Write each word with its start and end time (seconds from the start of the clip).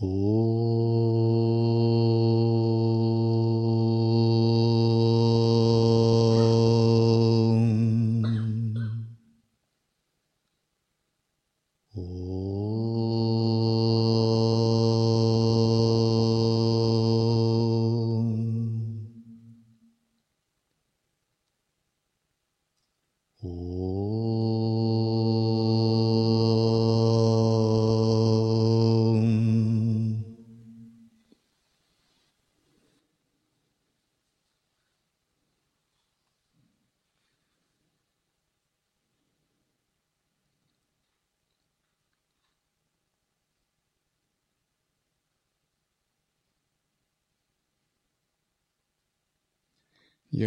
Я 0.00 0.53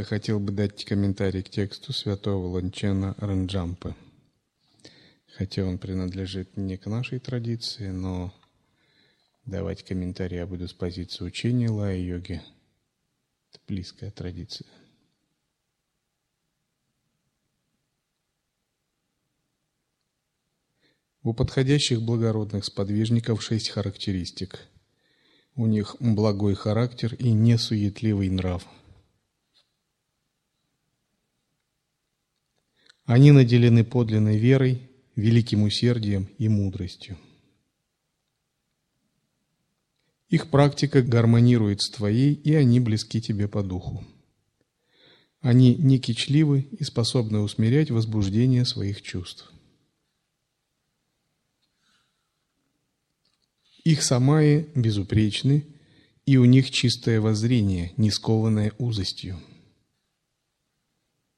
хотел 0.08 0.40
бы 0.40 0.54
дать 0.54 0.86
комментарий 0.86 1.44
к 1.44 1.50
тексту 1.50 1.92
святого 1.92 2.48
Ланчена 2.48 3.14
Ранджампы. 3.18 3.94
Хотя 5.36 5.66
он 5.66 5.78
принадлежит 5.78 6.56
не 6.56 6.78
к 6.78 6.86
нашей 6.88 7.20
традиции, 7.20 7.90
но 7.90 8.34
давать 9.46 9.84
комментарии 9.84 10.38
я 10.38 10.48
буду 10.48 10.68
с 10.68 10.73
позиции 10.73 11.26
учения 11.26 11.70
лая-йоги. 11.70 12.42
Это 13.52 13.59
близкая 13.68 14.09
традиция. 14.12 14.68
У 21.22 21.34
подходящих 21.34 22.02
благородных 22.02 22.64
сподвижников 22.64 23.44
шесть 23.44 23.70
характеристик. 23.70 24.70
У 25.56 25.66
них 25.66 25.98
благой 26.00 26.56
характер 26.56 27.14
и 27.16 27.34
несуетливый 27.34 28.30
нрав– 28.30 28.66
Они 33.08 33.31
наделены 33.31 33.86
подлинной 33.86 34.38
верой, 34.38 34.81
великим 35.16 35.63
усердием 35.63 36.27
и 36.38 36.50
мудростью. 36.50 37.17
Их 40.27 40.50
практика 40.50 41.02
гармонирует 41.02 41.81
с 41.81 41.89
твоей, 41.89 42.33
и 42.33 42.53
они 42.53 42.81
близки 42.81 43.22
тебе 43.22 43.47
по 43.47 43.63
духу. 43.63 44.05
Они 45.39 45.73
не 45.75 46.00
кичливы 46.00 46.67
и 46.78 46.83
способны 46.83 47.39
усмирять 47.39 47.91
возбуждение 47.91 48.66
своих 48.66 49.02
чувств. 49.02 49.53
Их 53.85 54.03
самаи 54.03 54.67
безупречны, 54.75 55.66
и 56.25 56.35
у 56.35 56.44
них 56.44 56.72
чистое 56.72 57.22
воззрение, 57.22 57.94
не 57.95 58.11
скованное 58.11 58.73
узостью. 58.78 59.39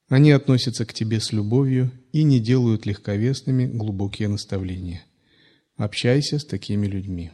Они 0.09 0.31
относятся 0.31 0.88
к 0.88 0.93
тебе 0.93 1.19
с 1.19 1.31
любовью 1.31 1.91
и 2.11 2.23
не 2.23 2.39
делают 2.39 2.88
легковесными 2.88 3.67
глубокие 3.67 4.27
наставления. 4.27 5.05
Общайся 5.77 6.39
с 6.39 6.45
такими 6.45 6.88
людьми. 6.88 7.31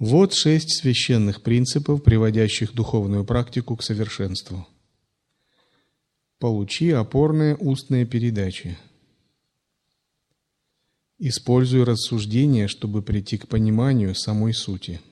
Вот 0.00 0.34
шесть 0.34 0.80
священных 0.80 1.42
принципов, 1.42 2.02
приводящих 2.02 2.74
духовную 2.74 3.24
практику 3.24 3.76
к 3.76 3.84
совершенству. 3.84 4.66
Получи 6.40 6.90
опорные 6.90 7.54
устные 7.54 8.04
передачи. 8.04 8.76
Используй 11.20 11.84
рассуждения, 11.84 12.66
чтобы 12.66 13.00
прийти 13.00 13.38
к 13.38 13.46
пониманию 13.46 14.16
самой 14.16 14.52
сути– 14.52 15.00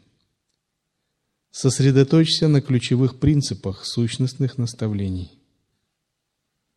Сосредоточься 1.51 2.47
на 2.47 2.61
ключевых 2.61 3.19
принципах 3.19 3.85
сущностных 3.85 4.57
наставлений. 4.57 5.33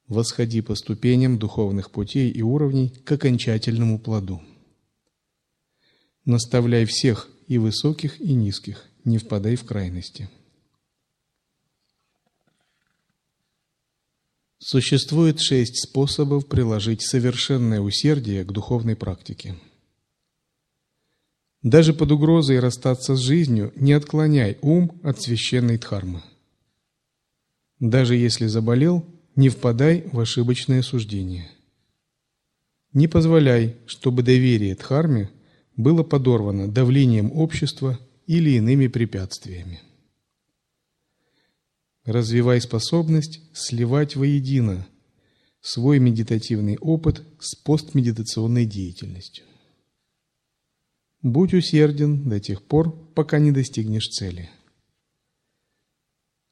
Восходи 0.08 0.62
по 0.62 0.74
ступеням 0.74 1.38
духовных 1.38 1.92
путей 1.92 2.32
и 2.32 2.42
уровней 2.42 2.90
к 2.90 3.12
окончательному 3.12 4.00
плоду. 4.00 4.42
Наставляй 6.26 6.86
всех 6.86 7.30
и 7.48 7.60
высоких, 7.60 8.20
и 8.20 8.34
низких, 8.34 8.90
не 9.06 9.20
впадай 9.20 9.56
в 9.56 9.64
крайности. 9.64 10.30
Существует 14.58 15.40
шесть 15.40 15.88
способов 15.88 16.48
приложить 16.48 17.04
совершенное 17.04 17.80
усердие 17.80 18.44
к 18.44 18.52
духовной 18.52 18.96
практике– 18.96 19.56
даже 21.64 21.94
под 21.94 22.12
угрозой 22.12 22.60
расстаться 22.60 23.16
с 23.16 23.20
жизнью 23.20 23.72
не 23.78 23.94
отклоняй 23.94 24.58
ум 24.62 25.00
от 25.02 25.22
священной 25.22 25.78
дхармы. 25.78 26.22
Даже 27.80 28.16
если 28.16 28.48
заболел, 28.48 29.06
не 29.36 29.50
впадай 29.50 30.04
в 30.12 30.20
ошибочное 30.20 30.82
суждение. 30.82 31.50
Не 32.92 33.08
позволяй, 33.08 33.78
чтобы 33.88 34.22
доверие 34.22 34.76
дхарме 34.76 35.32
было 35.76 36.04
подорвано 36.04 36.72
давлением 36.72 37.32
общества 37.32 37.98
или 38.28 38.52
иными 38.52 38.88
препятствиями. 38.88 39.82
Развивай 42.06 42.60
способность 42.62 43.40
сливать 43.54 44.16
воедино 44.16 44.86
свой 45.62 46.00
медитативный 46.00 46.78
опыт 46.78 47.24
с 47.40 47.56
постмедитационной 47.56 48.66
деятельностью. 48.66 49.46
Будь 51.24 51.54
усерден 51.54 52.30
до 52.30 52.42
тех 52.42 52.62
пор, 52.62 52.92
пока 53.16 53.40
не 53.40 53.54
достигнешь 53.54 54.10
цели. 54.10 54.50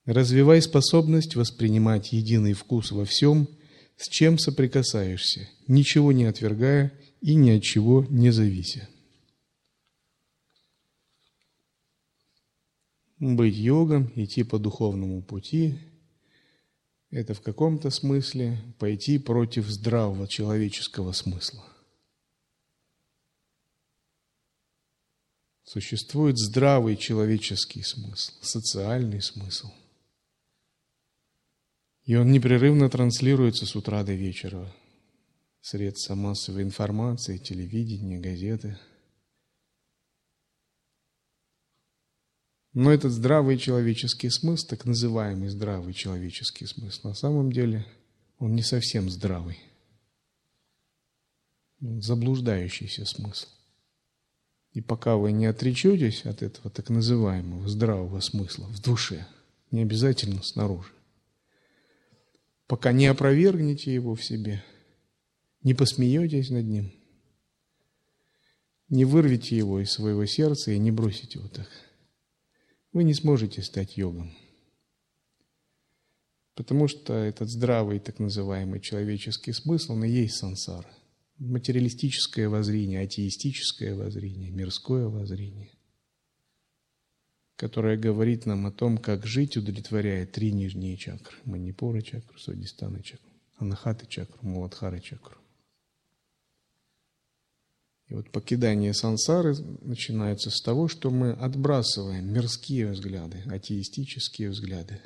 Развивай 0.06 0.62
способность 0.62 1.36
воспринимать 1.36 2.14
единый 2.14 2.54
вкус 2.54 2.92
во 2.92 3.04
всем, 3.04 3.50
с 3.98 4.08
чем 4.08 4.40
соприкасаешься, 4.40 5.50
ничего 5.68 6.14
не 6.14 6.24
отвергая 6.24 6.94
и 7.20 7.36
ни 7.36 7.52
от 7.52 7.64
чего 7.64 8.06
не 8.10 8.32
завися. 8.32 8.88
Быть 13.20 13.56
йогом, 13.56 14.12
идти 14.16 14.44
по 14.44 14.58
духовному 14.58 15.22
пути– 15.22 15.78
это 17.12 17.34
в 17.34 17.42
каком-то 17.42 17.90
смысле 17.92 18.58
пойти 18.80 19.20
против 19.20 19.68
здравого 19.68 20.28
человеческого 20.28 21.12
смысла. 21.12 21.71
Существует 25.64 26.38
здравый 26.38 26.98
человеческий 26.98 27.84
смысл, 27.84 28.34
социальный 28.42 29.22
смысл. 29.22 29.72
И 32.04 32.16
он 32.16 32.32
непрерывно 32.32 32.90
транслируется 32.90 33.66
с 33.66 33.76
утра 33.76 34.04
до 34.04 34.14
вечера. 34.14 34.74
Средства 35.62 36.16
массовой 36.16 36.64
информации, 36.64 37.38
телевидение, 37.38 38.20
газеты. 38.20 38.80
Но 42.74 42.92
этот 42.92 43.12
здравый 43.12 43.58
человеческий 43.58 44.30
смысл, 44.30 44.68
так 44.68 44.86
называемый 44.86 45.50
здравый 45.50 45.94
человеческий 45.94 46.66
смысл, 46.66 47.10
на 47.10 47.14
самом 47.14 47.52
деле 47.52 47.86
он 48.40 48.56
не 48.56 48.64
совсем 48.64 49.10
здравый. 49.10 49.60
Заблуждающийся 51.80 53.06
смысл. 53.06 53.48
И 54.74 54.80
пока 54.80 55.18
вы 55.18 55.34
не 55.34 55.48
отречетесь 55.48 56.26
от 56.26 56.42
этого 56.42 56.70
так 56.70 56.90
называемого 56.90 57.68
здравого 57.68 58.22
смысла 58.22 58.66
в 58.68 58.82
душе, 58.82 59.28
не 59.70 59.82
обязательно 59.82 60.42
снаружи, 60.44 60.94
пока 62.68 62.94
не 62.94 63.08
опровергнете 63.08 63.94
его 63.94 64.16
в 64.16 64.24
себе, 64.24 64.64
не 65.62 65.74
посмеетесь 65.74 66.50
над 66.50 66.66
ним, 66.66 66.94
не 68.88 69.04
вырвете 69.04 69.58
его 69.58 69.82
из 69.82 69.92
своего 69.92 70.26
сердца 70.26 70.72
и 70.72 70.80
не 70.80 70.92
бросите 70.92 71.40
его 71.40 71.50
так, 71.50 71.70
вы 72.94 73.04
не 73.04 73.14
сможете 73.14 73.62
стать 73.62 73.98
йогом. 73.98 74.34
Потому 76.56 76.88
что 76.88 77.14
этот 77.14 77.50
здравый 77.50 78.00
так 78.00 78.20
называемый 78.20 78.80
человеческий 78.80 79.52
смысл, 79.52 79.94
он 79.94 80.06
и 80.06 80.10
есть 80.10 80.36
сансара 80.36 80.90
материалистическое 81.42 82.48
воззрение, 82.48 83.02
атеистическое 83.02 83.96
воззрение, 83.96 84.52
мирское 84.52 85.08
воззрение, 85.08 85.72
которое 87.56 87.98
говорит 87.98 88.46
нам 88.46 88.68
о 88.68 88.72
том, 88.72 88.98
как 88.98 89.26
жить, 89.26 89.58
удовлетворяя 89.58 90.26
три 90.26 90.52
нижние 90.52 90.98
чакры– 90.98 91.36
манипура 91.46 92.02
чакру, 92.02 92.38
свадистана 92.38 93.02
чакру, 93.02 93.32
анахаты 93.58 94.06
чакру, 94.06 94.38
муладхары 94.42 95.00
чакру. 95.00 95.38
И 98.08 98.14
вот 98.14 98.30
покидание 98.30 98.94
сансары 98.94 99.56
начинается 99.82 100.52
с 100.52 100.62
того, 100.62 100.88
что 100.88 101.10
мы 101.10 101.32
отбрасываем 101.32 102.32
мирские 102.32 102.92
взгляды, 102.92 103.42
атеистические 103.46 104.50
взгляды, 104.50 105.02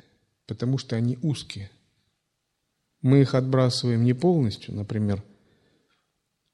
потому 0.46 0.76
что 0.76 0.96
они 0.96 1.16
узкие. 1.22 1.70
Мы 3.00 3.20
их 3.20 3.34
отбрасываем 3.34 4.02
не 4.02 4.12
полностью, 4.12 4.74
например, 4.74 5.22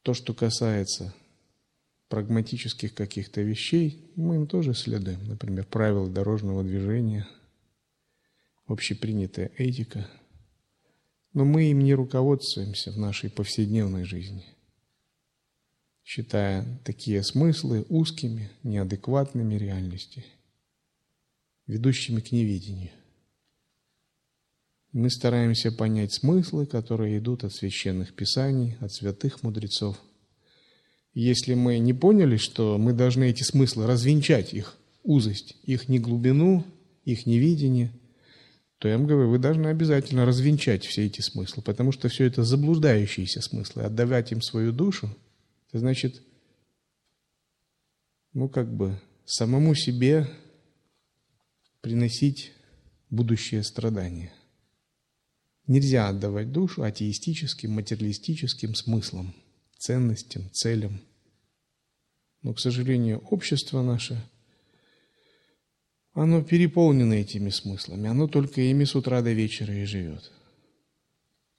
то, 0.02 0.14
что 0.14 0.34
касается 0.34 1.14
прагматических 2.08 2.94
каких-то 2.94 3.40
вещей, 3.40 4.12
мы 4.16 4.36
им 4.36 4.46
тоже 4.46 4.74
следуем, 4.74 5.24
например, 5.24 5.64
правила 5.66 6.08
дорожного 6.08 6.62
движения, 6.62 7.26
общепринятая 8.66 9.50
этика. 9.56 10.08
Но 11.32 11.44
мы 11.44 11.70
им 11.70 11.80
не 11.80 11.94
руководствуемся 11.94 12.92
в 12.92 12.98
нашей 12.98 13.30
повседневной 13.30 14.04
жизни– 14.04 14.44
считая 16.04 16.66
такие 16.84 17.22
смыслы 17.22 17.86
узкими, 17.88 18.50
неадекватными 18.62 19.54
реальности, 19.54 20.24
ведущими 21.66 22.20
к 22.20 22.32
невидению. 22.32 22.90
Мы 24.92 25.08
стараемся 25.08 25.72
понять 25.72 26.12
смыслы, 26.12 26.66
которые 26.66 27.18
идут 27.18 27.44
от 27.44 27.54
священных 27.54 28.14
писаний, 28.14 28.76
от 28.80 28.92
святых 28.92 29.42
мудрецов. 29.42 29.98
Если 31.14 31.54
мы 31.54 31.78
не 31.78 31.94
поняли, 31.94 32.36
что 32.36 32.76
мы 32.76 32.92
должны 32.92 33.30
эти 33.30 33.42
смыслы 33.42 33.86
развенчать, 33.86 34.52
их 34.52 34.76
узость, 35.02 35.56
их 35.64 35.88
неглубину, 35.88 36.66
их 37.04 37.24
невидение, 37.24 37.90
то 38.78 38.88
я 38.88 38.98
вам 38.98 39.06
говорю, 39.06 39.30
вы 39.30 39.38
должны 39.38 39.68
обязательно 39.68 40.26
развенчать 40.26 40.84
все 40.84 41.06
эти 41.06 41.22
смыслы, 41.22 41.62
потому 41.62 41.92
что 41.92 42.08
все 42.08 42.24
это 42.26 42.42
заблуждающиеся 42.42 43.40
смыслы. 43.40 43.84
Отдавать 43.84 44.32
им 44.32 44.42
свою 44.42 44.72
душу– 44.72 45.08
это 45.68 45.78
значит, 45.78 46.20
ну 48.34 48.48
как 48.48 48.74
бы 48.74 49.00
самому 49.24 49.74
себе 49.74 50.28
приносить 51.80 52.52
будущее 53.08 53.62
страдания. 53.62 54.32
Нельзя 55.66 56.08
отдавать 56.08 56.52
душу 56.52 56.82
атеистическим, 56.82 57.72
материалистическим 57.72 58.74
смыслам, 58.74 59.34
ценностям, 59.78 60.50
целям. 60.52 61.00
Но, 62.42 62.54
к 62.54 62.60
сожалению, 62.60 63.18
общество 63.30 63.82
наше, 63.82 64.22
оно 66.14 66.42
переполнено 66.42 67.14
этими 67.14 67.50
смыслами, 67.50 68.08
оно 68.08 68.26
только 68.26 68.60
ими 68.60 68.84
с 68.84 68.94
утра 68.94 69.22
до 69.22 69.32
вечера 69.32 69.74
и 69.74 69.84
живет– 69.84 70.30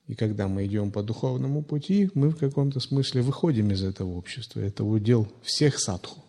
и 0.07 0.15
когда 0.15 0.47
мы 0.47 0.65
идем 0.65 0.91
по 0.91 1.01
духовному 1.01 1.63
пути, 1.63 2.09
мы 2.13 2.29
в 2.29 2.38
каком-то 2.38 2.79
смысле 2.79 3.21
выходим 3.21 3.71
из 3.71 3.83
этого 3.83 4.11
общества. 4.11 4.59
Это 4.59 4.83
удел 4.83 5.31
всех 5.44 5.79
садху. 5.79 6.23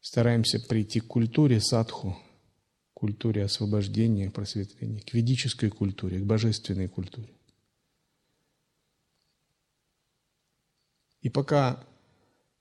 Стараемся 0.00 0.60
прийти 0.60 1.00
к 1.00 1.06
культуре 1.06 1.60
садху, 1.60 2.16
культуре 2.98 3.44
освобождения, 3.44 4.28
просветления, 4.28 5.00
к 5.02 5.14
ведической 5.14 5.70
культуре, 5.70 6.18
к 6.18 6.24
божественной 6.24 6.88
культуре. 6.88 7.28
И 11.22 11.30
пока 11.30 11.84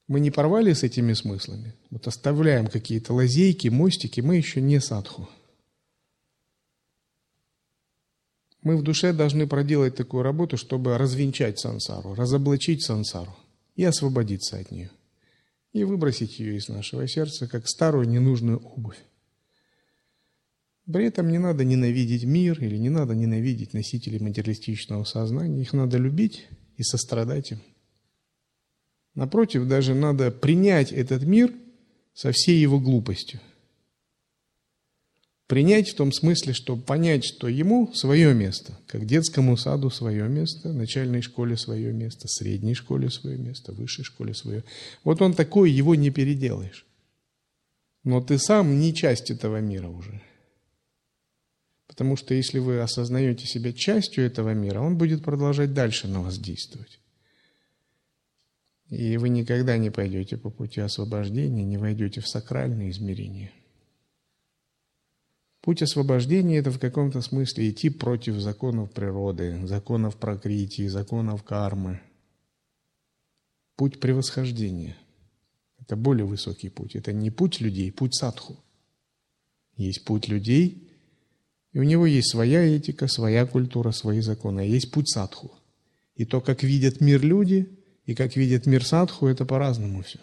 мы 0.08 0.20
не 0.20 0.30
порвали 0.30 0.74
с 0.74 0.84
этими 0.84 1.14
смыслами, 1.14 1.74
вот 1.90 2.06
оставляем 2.06 2.68
какие-то 2.68 3.16
лазейки, 3.16 3.70
мостики, 3.70 4.22
мы 4.22 4.38
еще 4.38 4.62
не 4.62 4.80
садху. 4.80 5.28
Мы 8.62 8.78
в 8.78 8.84
душе 8.84 9.14
должны 9.14 9.48
проделать 9.48 9.96
такую 9.96 10.22
работу, 10.22 10.56
чтобы 10.56 11.00
развенчать 11.00 11.58
сансару, 11.58 12.14
разоблачить 12.14 12.84
сансару 12.84 13.36
и 13.76 13.84
освободиться 13.84 14.60
от 14.60 14.70
нее. 14.70 14.92
И 15.74 15.84
выбросить 15.84 16.38
ее 16.38 16.58
из 16.58 16.68
нашего 16.68 17.08
сердца, 17.08 17.48
как 17.48 17.68
старую 17.68 18.08
ненужную 18.08 18.60
обувь. 18.60 19.00
При 20.92 21.06
этом 21.06 21.30
не 21.30 21.38
надо 21.38 21.64
ненавидеть 21.64 22.24
мир 22.24 22.64
или 22.64 22.78
не 22.78 22.90
надо 22.90 23.14
ненавидеть 23.14 23.74
носителей 23.74 24.20
материалистичного 24.20 25.04
сознания. 25.04 25.62
Их 25.62 25.74
надо 25.74 25.98
любить 25.98 26.48
и 26.78 26.84
сострадать 26.84 27.52
им. 27.52 27.60
Напротив, 29.14 29.68
даже 29.68 29.94
надо 29.94 30.32
принять 30.32 30.92
этот 30.92 31.24
мир 31.24 31.54
со 32.14 32.32
всей 32.32 32.60
его 32.60 32.80
глупостью– 32.80 33.40
Принять 35.48 35.90
в 35.90 35.96
том 35.96 36.12
смысле, 36.12 36.52
что 36.52 36.76
понять, 36.76 37.24
что 37.24 37.48
ему 37.48 37.94
свое 37.94 38.34
место, 38.34 38.78
как 38.86 39.06
детскому 39.06 39.56
саду 39.56 39.90
свое 39.90 40.28
место, 40.28 40.74
начальной 40.74 41.22
школе 41.22 41.56
свое 41.56 41.94
место, 41.94 42.28
средней 42.28 42.74
школе 42.74 43.10
свое 43.10 43.38
место, 43.38 43.72
высшей 43.72 44.04
школе 44.04 44.34
свое. 44.34 44.66
Вот 45.06 45.22
он 45.22 45.34
такой, 45.34 45.72
его 45.72 45.96
не 45.96 46.10
переделаешь. 46.10 46.86
Но 48.04 48.20
ты 48.20 48.38
сам 48.40 48.78
не 48.78 48.94
часть 48.94 49.32
этого 49.32 49.62
мира 49.62 49.88
уже. 49.88 50.22
Потому 51.98 52.16
что 52.16 52.36
если 52.36 52.60
вы 52.60 52.80
осознаете 52.80 53.48
себя 53.48 53.74
частью 53.74 54.24
этого 54.24 54.54
мира, 54.54 54.82
он 54.82 55.00
будет 55.00 55.24
продолжать 55.24 55.74
дальше 55.74 56.08
на 56.08 56.22
вас 56.22 56.38
действовать. 56.38 57.00
И 58.90 59.18
вы 59.18 59.30
никогда 59.30 59.78
не 59.78 59.90
пойдете 59.90 60.38
по 60.38 60.52
пути 60.52 60.80
освобождения, 60.80 61.64
не 61.64 61.78
войдете 61.78 62.22
в 62.22 62.28
сакральные 62.28 62.92
измерения. 62.92 63.52
Путь 65.62 65.82
освобождения– 65.82 66.58
это 66.60 66.70
в 66.70 66.78
каком-то 66.78 67.22
смысле 67.22 67.72
идти 67.72 67.90
против 67.90 68.36
законов 68.36 68.92
природы, 68.92 69.66
законов 69.66 70.18
прокритии, 70.18 70.88
законов 70.88 71.44
кармы. 71.44 72.00
Путь 73.76 74.00
превосхождения– 74.00 74.96
это 75.80 75.96
более 75.96 76.28
высокий 76.28 76.70
путь. 76.70 76.96
Это 76.96 77.12
не 77.12 77.32
путь 77.32 77.60
людей, 77.60 77.92
путь 77.92 78.14
садху. 78.14 78.64
Есть 79.78 80.06
путь 80.06 80.28
людей, 80.28 80.87
и 81.78 81.80
у 81.80 81.84
него 81.84 82.08
есть 82.08 82.32
своя 82.32 82.64
этика, 82.64 83.08
своя 83.08 83.46
культура, 83.46 83.92
свои 83.92 84.20
законы. 84.22 84.62
А 84.62 84.64
есть 84.64 84.90
путь 84.90 85.10
садху. 85.10 85.52
И 86.16 86.26
то, 86.26 86.42
как 86.42 86.64
видят 86.64 87.02
мир 87.02 87.22
люди, 87.22 87.70
и 88.04 88.16
как 88.16 88.36
видят 88.36 88.66
мир 88.66 88.84
садху, 88.84 89.28
это 89.28 89.46
по-разному 89.46 90.02
все. 90.02 90.18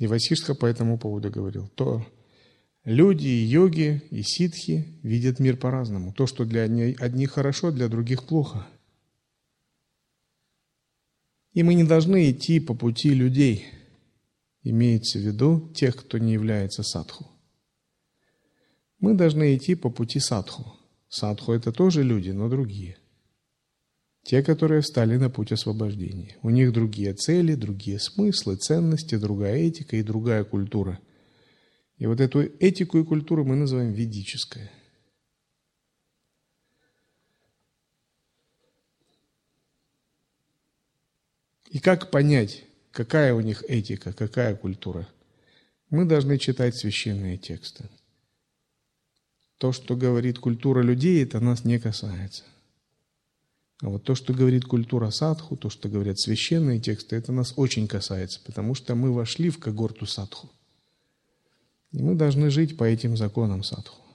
И 0.00 0.08
Васишка 0.08 0.56
по 0.56 0.66
этому 0.66 0.98
поводу 0.98 1.30
говорил, 1.30 1.68
то, 1.76 2.04
Люди 2.82 3.28
и 3.28 3.44
йоги, 3.44 4.02
и 4.10 4.22
ситхи 4.24 4.98
видят 5.04 5.38
мир 5.38 5.56
по-разному. 5.56 6.12
То, 6.12 6.26
что 6.26 6.44
для 6.44 6.62
одних 6.62 7.30
хорошо, 7.30 7.70
для 7.70 7.86
других 7.86 8.24
плохо. 8.24 8.66
И 11.52 11.62
мы 11.62 11.74
не 11.74 11.84
должны 11.84 12.32
идти 12.32 12.58
по 12.58 12.74
пути 12.74 13.10
людей, 13.10 13.66
имеется 14.64 15.20
в 15.20 15.22
виду 15.22 15.72
тех, 15.72 15.94
кто 15.94 16.18
не 16.18 16.32
является 16.32 16.82
садху. 16.82 17.37
Мы 18.98 19.14
должны 19.14 19.56
идти 19.56 19.74
по 19.74 19.90
пути 19.90 20.20
садху. 20.20 20.74
Садху– 21.08 21.52
это 21.54 21.72
тоже 21.72 22.02
люди, 22.02 22.30
но 22.30 22.48
другие. 22.48 22.96
Те, 24.24 24.42
которые 24.42 24.82
встали 24.82 25.16
на 25.16 25.30
путь 25.30 25.52
освобождения. 25.52 26.36
У 26.42 26.50
них 26.50 26.72
другие 26.72 27.14
цели, 27.14 27.54
другие 27.54 27.98
смыслы, 27.98 28.56
ценности, 28.56 29.16
другая 29.16 29.56
этика 29.56 29.96
и 29.96 30.02
другая 30.02 30.44
культура– 30.44 30.98
и 31.98 32.06
вот 32.06 32.20
эту 32.20 32.42
этику 32.60 32.98
и 32.98 33.04
культуру 33.04 33.44
мы 33.44 33.56
называем 33.56 33.92
ведической. 33.92 34.70
И 41.70 41.80
как 41.80 42.10
понять, 42.10 42.64
какая 42.92 43.34
у 43.34 43.40
них 43.40 43.64
этика, 43.68 44.12
какая 44.12 44.56
культура? 44.56 45.08
Мы 45.90 46.04
должны 46.04 46.38
читать 46.38 46.76
священные 46.76 47.36
тексты. 47.36 47.90
То, 49.58 49.72
что 49.72 49.96
говорит 49.96 50.38
культура 50.38 50.82
людей, 50.82 51.22
это 51.22 51.40
нас 51.40 51.64
не 51.64 51.78
касается. 51.78 52.44
А 53.80 53.88
вот 53.88 54.04
то, 54.04 54.14
что 54.14 54.32
говорит 54.32 54.64
культура 54.64 55.10
садху, 55.10 55.56
то, 55.56 55.70
что 55.70 55.88
говорят 55.88 56.18
священные 56.18 56.80
тексты, 56.80 57.16
это 57.16 57.30
нас 57.32 57.52
очень 57.56 57.86
касается, 57.86 58.40
потому 58.44 58.74
что 58.74 58.94
мы 58.94 59.12
вошли 59.12 59.50
в 59.50 59.58
когорту 59.58 60.06
садху. 60.06 60.50
И 61.92 62.02
мы 62.02 62.14
должны 62.14 62.50
жить 62.50 62.76
по 62.76 62.84
этим 62.84 63.16
законам 63.16 63.62
садху. 63.62 64.07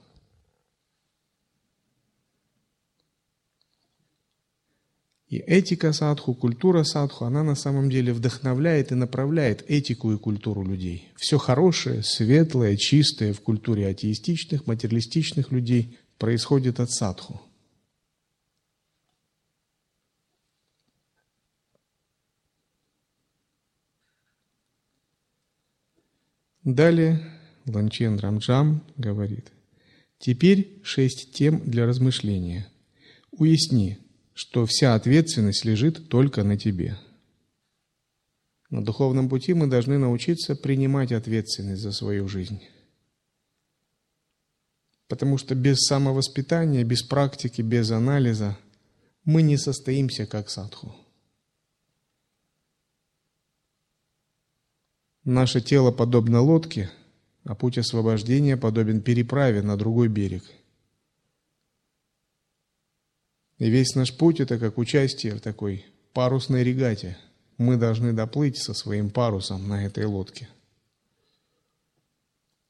И 5.28 5.38
этика 5.38 5.92
садху, 5.92 6.34
культура 6.34 6.84
садху, 6.84 7.24
она 7.24 7.42
на 7.42 7.54
самом 7.54 7.88
деле 7.88 8.12
вдохновляет 8.12 8.92
и 8.92 8.94
направляет 8.94 9.64
этику 9.68 10.12
и 10.12 10.18
культуру 10.18 10.62
людей. 10.62 11.08
Все 11.16 11.38
хорошее, 11.38 12.02
светлое, 12.02 12.76
чистое 12.76 13.32
в 13.32 13.40
культуре 13.40 13.88
атеистичных, 13.88 14.66
материалистичных 14.66 15.50
людей 15.50 15.98
происходит 16.18 16.78
от 16.78 16.90
садху. 16.90 17.40
Далее 26.64 27.20
Ланчен 27.66 28.18
Рамджам 28.18 28.82
говорит, 28.96 29.52
теперь 30.18 30.80
шесть 30.82 31.32
тем 31.32 31.60
для 31.68 31.86
размышления. 31.86 32.68
Уясни, 33.32 33.98
что 34.34 34.66
вся 34.66 34.94
ответственность 34.94 35.64
лежит 35.64 36.08
только 36.08 36.42
на 36.42 36.58
тебе. 36.58 36.98
На 38.68 38.84
духовном 38.84 39.28
пути 39.28 39.54
мы 39.54 39.68
должны 39.68 39.98
научиться 39.98 40.56
принимать 40.56 41.12
ответственность 41.12 41.82
за 41.82 41.92
свою 41.92 42.26
жизнь. 42.26 42.60
Потому 45.06 45.38
что 45.38 45.54
без 45.54 45.78
самовоспитания, 45.86 46.82
без 46.82 47.02
практики, 47.02 47.62
без 47.62 47.92
анализа 47.92 48.58
мы 49.24 49.42
не 49.42 49.56
состоимся 49.56 50.26
как 50.26 50.50
садху. 50.50 50.96
Наше 55.22 55.60
тело 55.60 55.92
подобно 55.92 56.40
лодке, 56.40 56.90
а 57.44 57.54
путь 57.54 57.78
освобождения 57.78 58.56
подобен 58.56 59.00
переправе 59.00 59.62
на 59.62 59.76
другой 59.76 60.08
берег. 60.08 60.42
И 63.58 63.70
весь 63.70 63.94
наш 63.94 64.16
путь– 64.16 64.40
это 64.40 64.58
как 64.58 64.78
участие 64.78 65.34
в 65.34 65.40
такой 65.40 65.86
парусной 66.12 66.64
регате. 66.64 67.16
Мы 67.56 67.76
должны 67.76 68.12
доплыть 68.12 68.58
со 68.58 68.74
своим 68.74 69.10
парусом 69.10 69.68
на 69.68 69.86
этой 69.86 70.06
лодке. 70.06 70.48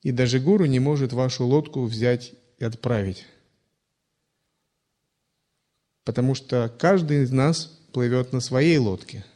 И 0.02 0.12
даже 0.12 0.38
гуру 0.38 0.66
не 0.66 0.80
может 0.80 1.12
вашу 1.12 1.46
лодку 1.46 1.84
взять 1.84 2.34
и 2.58 2.64
отправить. 2.64 3.24
Потому 6.04 6.34
что 6.34 6.72
каждый 6.78 7.22
из 7.22 7.30
нас 7.30 7.66
плывет 7.92 8.32
на 8.32 8.40
своей 8.40 8.78
лодке– 8.78 9.24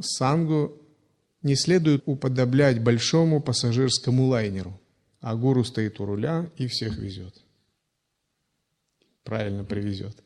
сангу 0.00 0.80
не 1.42 1.56
следует 1.56 2.02
уподоблять 2.06 2.82
большому 2.82 3.40
пассажирскому 3.40 4.26
лайнеру, 4.26 4.80
а 5.20 5.34
гуру 5.36 5.64
стоит 5.64 6.00
у 6.00 6.06
руля 6.06 6.50
и 6.56 6.66
всех 6.66 6.98
везет. 6.98 7.34
Правильно 9.28 9.62
привезет. 9.62 10.16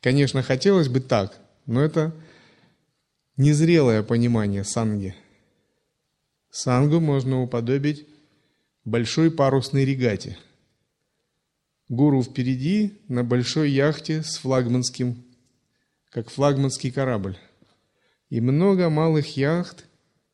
Конечно, 0.00 0.42
хотелось 0.42 0.88
бы 0.88 0.98
так, 0.98 1.38
но 1.64 1.80
это 1.80 2.12
незрелое 3.36 4.02
понимание 4.02 4.64
санги. 4.64 5.14
Сангу 6.50 6.98
можно 6.98 7.40
уподобить 7.40 8.04
большой 8.84 9.30
парусной 9.30 9.84
регате. 9.84 10.36
Гуру 11.88 12.20
впереди 12.24 13.00
на 13.06 13.22
большой 13.22 13.70
яхте 13.70 14.24
с 14.24 14.38
флагманским, 14.38 15.24
как 16.10 16.28
флагманский 16.28 16.90
корабль 16.90 17.38
и 18.28 18.40
много 18.40 18.90
малых 18.90 19.36
яхт 19.36 19.84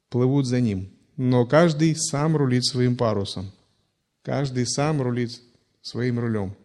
плывут 0.08 0.46
за 0.46 0.62
ним, 0.62 0.90
но 1.18 1.44
каждый 1.44 1.94
сам 1.94 2.38
рулит 2.38 2.64
своим 2.64 2.96
парусом, 2.96 3.52
каждый 4.22 4.66
сам 4.66 5.02
рулит 5.02 5.42
своим 5.82 6.18
рулем, 6.18 6.56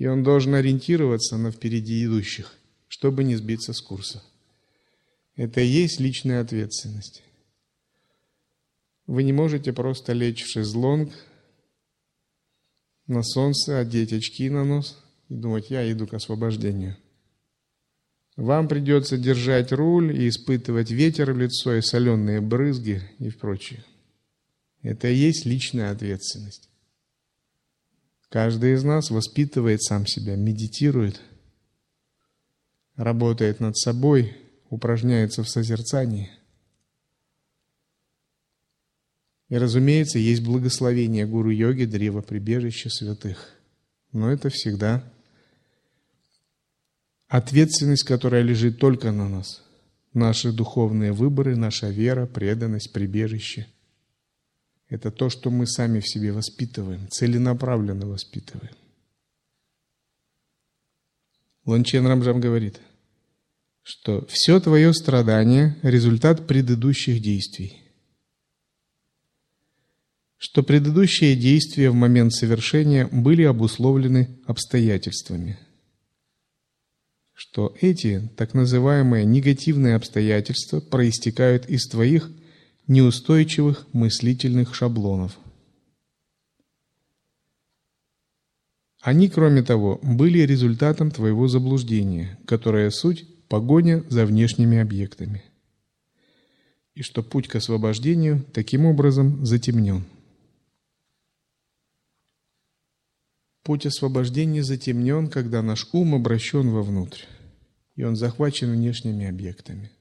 и 0.00 0.06
он 0.06 0.22
должен 0.22 0.54
ориентироваться 0.54 1.36
на 1.36 1.50
впереди 1.52 2.04
идущих, 2.06 2.56
чтобы 2.88 3.22
не 3.22 3.36
сбиться 3.36 3.74
с 3.74 3.82
курса. 3.82 4.22
Это 5.36 5.60
и 5.60 5.66
есть 5.66 6.00
личная 6.00 6.40
ответственность. 6.40 7.22
Вы 9.06 9.24
не 9.24 9.32
можете 9.32 9.74
просто 9.74 10.14
лечь 10.14 10.42
в 10.42 10.50
шезлонг 10.50 11.12
на 13.06 13.22
солнце, 13.22 13.78
одеть 13.78 14.14
очки 14.14 14.48
на 14.48 14.64
нос 14.64 14.98
и 15.28 15.34
думать, 15.34 15.68
я 15.68 15.90
иду 15.92 16.06
к 16.06 16.14
освобождению– 16.14 16.96
вам 18.40 18.68
придется 18.68 19.18
держать 19.18 19.70
руль 19.70 20.16
и 20.16 20.26
испытывать 20.26 20.90
ветер 20.90 21.34
в 21.34 21.38
лицо 21.38 21.74
и 21.74 21.82
соленые 21.82 22.40
брызги 22.40 23.02
и 23.18 23.28
прочее. 23.28 23.84
Это 24.80 25.08
и 25.08 25.14
есть 25.14 25.44
личная 25.44 25.90
ответственность. 25.90 26.69
Каждый 28.30 28.72
из 28.72 28.82
нас 28.82 29.10
воспитывает 29.10 29.82
сам 29.82 30.06
себя, 30.06 30.36
медитирует, 30.36 31.20
работает 32.96 33.60
над 33.60 33.76
собой, 33.76 34.34
упражняется 34.70 35.42
в 35.42 35.50
созерцании. 35.50 36.30
И, 39.50 39.58
разумеется, 39.58 40.18
есть 40.18 40.42
благословение 40.42 41.26
гуру-йоги, 41.26 41.84
древа 41.84 42.22
прибежища 42.22 42.88
святых. 42.88 43.50
Но 44.12 44.30
это 44.30 44.48
всегда 44.48 45.04
Ответственность, 47.30 48.02
которая 48.02 48.42
лежит 48.42 48.80
только 48.80 49.12
на 49.12 49.28
нас. 49.28 49.62
Наши 50.12 50.50
духовные 50.50 51.12
выборы, 51.12 51.54
наша 51.54 51.88
вера, 51.88 52.26
преданность, 52.26 52.92
прибежище. 52.92 53.68
Это 54.90 55.10
то, 55.10 55.30
что 55.30 55.50
мы 55.50 55.66
сами 55.66 56.00
в 56.00 56.08
себе 56.08 56.32
воспитываем, 56.32 57.08
целенаправленно 57.08 58.06
воспитываем. 58.06 58.74
Лончен 61.64 62.06
Рамжам 62.06 62.40
говорит, 62.40 62.80
что 63.82 64.26
все 64.26 64.60
твое 64.60 64.92
страдание– 64.92 65.78
результат 65.82 66.46
предыдущих 66.46 67.22
действий. 67.22 67.82
Что 70.36 70.62
предыдущие 70.62 71.36
действия 71.36 71.90
в 71.90 71.94
момент 71.94 72.32
совершения 72.32 73.06
были 73.06 73.44
обусловлены 73.44 74.40
обстоятельствами– 74.46 75.58
что 77.40 77.74
эти 77.80 78.30
так 78.36 78.52
называемые 78.52 79.24
негативные 79.24 79.94
обстоятельства 79.94 80.80
проистекают 80.80 81.70
из 81.70 81.88
твоих 81.88 82.30
неустойчивых 82.90 83.86
мыслительных 83.92 84.74
шаблонов. 84.74 85.38
Они, 89.00 89.28
кроме 89.28 89.62
того, 89.62 90.00
были 90.02 90.40
результатом 90.40 91.12
твоего 91.12 91.46
заблуждения, 91.46 92.36
которое 92.46 92.90
суть– 92.90 93.26
погоня 93.48 94.04
за 94.08 94.26
внешними 94.26 94.78
объектами. 94.78 95.44
И 96.94 97.02
что 97.02 97.22
путь 97.22 97.46
к 97.46 97.54
освобождению 97.54 98.42
таким 98.52 98.84
образом 98.86 99.46
затемнен. 99.46 100.04
Путь 103.62 103.86
освобождения 103.86 104.64
затемнен, 104.64 105.28
когда 105.28 105.62
наш 105.62 105.88
ум 105.92 106.16
обращен 106.16 106.70
вовнутрь, 106.70 107.22
и 107.94 108.02
он 108.02 108.16
захвачен 108.16 108.72
внешними 108.72 109.26
объектами. 109.26 109.92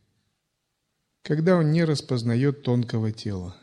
Когда 1.21 1.57
он 1.57 1.71
не 1.71 1.83
распознает 1.83 2.63
тонкого 2.63 3.11
тела, 3.11 3.55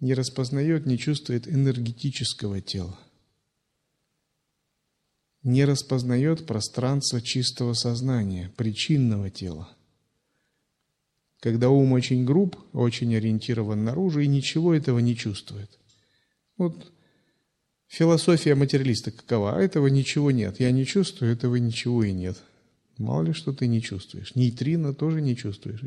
не 0.00 0.14
распознает, 0.14 0.86
не 0.86 0.98
чувствует 0.98 1.46
энергетического 1.46 2.60
тела, 2.60 2.98
не 5.42 5.64
распознает 5.64 6.46
пространство 6.46 7.20
чистого 7.20 7.74
сознания, 7.74 8.52
причинного 8.56 9.30
тела. 9.30 9.68
Когда 11.40 11.70
ум 11.70 11.92
очень 11.92 12.24
груб, 12.24 12.56
очень 12.72 13.14
ориентирован 13.16 13.84
наружу 13.84 14.20
и 14.20 14.28
ничего 14.28 14.74
этого 14.74 15.00
не 15.00 15.16
чувствует. 15.16 15.70
Вот 16.56 16.92
Философия 17.92 18.54
материалиста 18.54 19.10
какова? 19.10 19.54
А 19.54 19.60
этого 19.60 19.86
ничего 19.88 20.30
нет. 20.30 20.58
Я 20.60 20.70
не 20.70 20.86
чувствую, 20.86 21.30
этого 21.30 21.56
ничего 21.56 22.02
и 22.04 22.12
нет. 22.12 22.42
Мало 23.02 23.24
ли, 23.24 23.32
что 23.32 23.52
ты 23.52 23.66
не 23.66 23.82
чувствуешь. 23.82 24.34
Нейтрино 24.36 24.94
тоже 24.94 25.20
не 25.20 25.36
чувствуешь. 25.36 25.82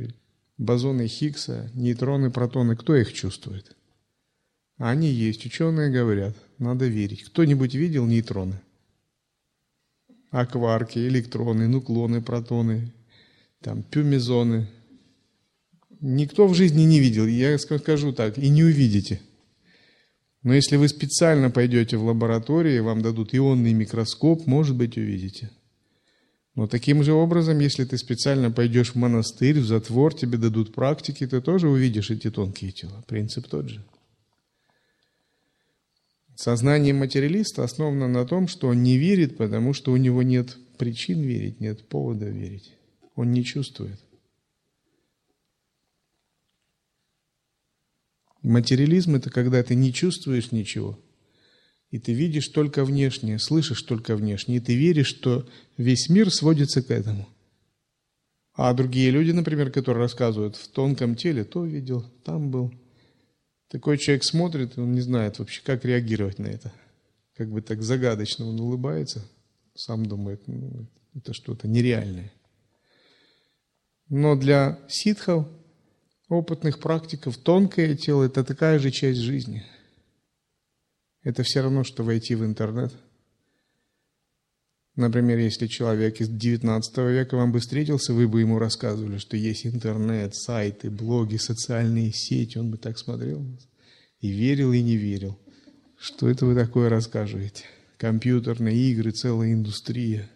Бозоны 0.57 1.07
Хиггса, 1.07 1.71
нейтроны, 1.73 2.29
протоны, 2.29 2.75
кто 2.75 2.95
их 2.95 3.13
чувствует? 3.13 3.75
Они 4.77 5.09
есть. 5.09 5.45
Ученые 5.45 5.89
говорят, 5.89 6.35
надо 6.57 6.87
верить. 6.87 7.23
Кто-нибудь 7.23 7.73
видел 7.73 8.05
нейтроны? 8.05 8.59
А 10.29 10.45
кварки, 10.45 10.99
электроны, 10.99 11.67
нуклоны, 11.69 12.21
протоны, 12.21 12.91
там, 13.61 13.83
пюмезоны. 13.83 14.67
Никто 16.01 16.47
в 16.47 16.53
жизни 16.53 16.81
не 16.81 16.99
видел. 16.99 17.25
Я 17.25 17.57
скажу 17.57 18.11
так, 18.11 18.37
и 18.37 18.49
не 18.49 18.63
увидите– 18.63 19.21
но 20.45 20.53
если 20.53 20.75
вы 20.75 20.87
специально 20.89 21.49
пойдете 21.49 21.97
в 21.97 22.05
лабораторию, 22.05 22.83
вам 22.83 23.01
дадут 23.01 23.33
ионный 23.33 23.73
микроскоп, 23.73 24.45
может 24.45 24.75
быть, 24.75 24.95
увидите. 24.95 25.49
Но 26.55 26.67
таким 26.67 27.03
же 27.03 27.11
образом, 27.11 27.59
если 27.59 27.83
ты 27.83 27.97
специально 27.97 28.49
пойдешь 28.49 28.91
в 28.91 28.95
монастырь, 28.95 29.59
в 29.59 29.65
затвор, 29.65 30.15
тебе 30.15 30.37
дадут 30.37 30.73
практики, 30.73 31.27
ты 31.27 31.41
тоже 31.41 31.67
увидишь 31.67 32.11
эти 32.11 32.31
тонкие 32.31 32.71
тела. 32.71 33.03
Принцип 33.07 33.47
тот 33.47 33.69
же. 33.69 33.83
Сознание 36.35 36.93
материалиста 36.93 37.63
основано 37.63 38.07
на 38.07 38.25
том, 38.25 38.47
что 38.47 38.67
он 38.67 38.83
не 38.83 38.97
верит, 38.97 39.37
потому 39.37 39.73
что 39.73 39.91
у 39.91 39.97
него 39.97 40.23
нет 40.23 40.57
причин 40.77 41.21
верить, 41.21 41.59
нет 41.59 41.87
повода 41.87 42.29
верить. 42.29 42.73
Он 43.15 43.31
не 43.31 43.43
чувствует. 43.43 43.99
Материализм– 48.41 49.15
это 49.15 49.29
когда 49.29 49.63
ты 49.63 49.75
не 49.75 49.91
чувствуешь 49.91 50.51
ничего, 50.51 50.99
и 51.95 51.97
ты 51.97 52.11
видишь 52.11 52.49
только 52.49 52.83
внешнее, 52.83 53.39
слышишь 53.39 53.81
только 53.83 54.17
внешнее, 54.17 54.57
и 54.57 54.59
ты 54.59 54.75
веришь, 54.75 55.07
что 55.07 55.47
весь 55.77 56.09
мир 56.09 56.29
сводится 56.29 56.81
к 56.81 56.91
этому. 56.91 57.25
А 58.53 58.73
другие 58.73 59.11
люди, 59.11 59.31
например, 59.31 59.71
которые 59.71 60.01
рассказывают 60.01 60.57
в 60.57 60.67
тонком 60.67 61.15
теле, 61.15 61.45
то 61.45 61.63
видел, 61.63 62.03
там 62.25 62.51
был. 62.51 62.73
Такой 63.69 63.97
человек 63.97 64.25
смотрит, 64.25 64.77
и 64.77 64.81
он 64.81 64.91
не 64.91 64.99
знает 64.99 65.39
вообще, 65.39 65.61
как 65.63 65.85
реагировать 65.85 66.37
на 66.37 66.47
это. 66.47 66.73
Как 67.33 67.49
бы 67.49 67.61
так 67.61 67.81
загадочно 67.81 68.45
он 68.45 68.59
улыбается, 68.59 69.25
сам 69.73 70.05
думает, 70.05 70.45
ну, 70.47 70.87
это 71.13 71.33
что-то 71.33 71.69
нереальное. 71.69 72.33
Но 74.09 74.35
для 74.35 74.79
ситхов, 74.89 75.47
опытных 76.27 76.79
практиков, 76.79 77.37
тонкое 77.37 77.95
тело– 77.95 78.23
это 78.25 78.43
такая 78.43 78.79
же 78.79 78.91
часть 78.91 79.21
жизни. 79.21 79.63
Это 81.25 81.43
все 81.43 81.59
равно, 81.59 81.83
что 81.83 82.03
войти 82.03 82.35
в 82.35 82.45
интернет. 82.45 82.93
Например, 84.95 85.37
если 85.37 85.67
человек 85.67 86.21
из 86.21 86.29
19 86.29 86.97
века 87.09 87.35
вам 87.35 87.51
бы 87.51 87.59
встретился, 87.59 88.13
вы 88.13 88.29
бы 88.29 88.39
ему 88.39 88.57
рассказывали, 88.57 89.17
что 89.17 89.35
есть 89.35 89.65
интернет, 89.65 90.33
сайты, 90.33 90.89
блоги, 90.89 91.35
социальные 91.35 92.13
сети. 92.13 92.57
Он 92.57 92.71
бы 92.71 92.77
так 92.77 92.97
смотрел 92.97 93.45
и 94.21 94.29
верил, 94.29 94.71
и 94.71 94.81
не 94.81 94.95
верил. 94.95 95.37
Что 95.99 96.29
это 96.29 96.45
вы 96.45 96.55
такое 96.55 96.87
рассказываете? 96.87 97.65
Компьютерные 97.97 98.77
игры, 98.77 99.11
целая 99.11 99.51
индустрия 99.51 100.29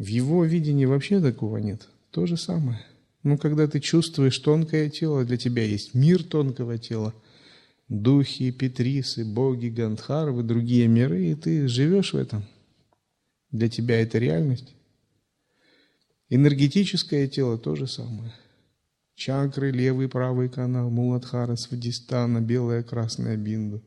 в 0.00 0.06
его 0.06 0.46
видении 0.46 0.86
вообще 0.86 1.20
такого 1.20 1.58
нет. 1.58 1.86
То 2.10 2.24
же 2.24 2.38
самое. 2.38 2.80
Но 3.22 3.36
когда 3.36 3.68
ты 3.68 3.80
чувствуешь 3.80 4.38
тонкое 4.38 4.88
тело, 4.88 5.26
для 5.26 5.36
тебя 5.36 5.62
есть 5.62 5.92
мир 5.92 6.24
тонкого 6.24 6.78
тела, 6.78 7.14
духи, 7.90 8.52
петрисы, 8.52 9.24
боги, 9.24 9.66
гандхарвы, 9.66 10.42
другие 10.42 10.86
миры, 10.88 11.26
и 11.26 11.34
ты 11.34 11.68
живешь 11.68 12.14
в 12.14 12.16
этом. 12.16 12.44
Для 13.50 13.68
тебя 13.68 14.00
это 14.00 14.18
реальность. 14.18 14.74
Энергетическое 16.28 17.26
тело 17.26 17.58
то 17.58 17.74
же 17.74 17.88
самое. 17.88 18.32
Чакры, 19.16 19.72
левый, 19.72 20.08
правый 20.08 20.48
канал, 20.48 20.88
Муладхара, 20.88 21.56
Свадистана, 21.56 22.40
белая, 22.40 22.84
красная 22.84 23.36
бинду. 23.36 23.82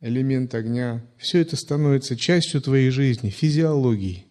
Элемент 0.00 0.54
огня. 0.54 1.04
Все 1.18 1.40
это 1.40 1.56
становится 1.56 2.16
частью 2.16 2.62
твоей 2.62 2.90
жизни, 2.90 3.28
физиологии. 3.28 4.26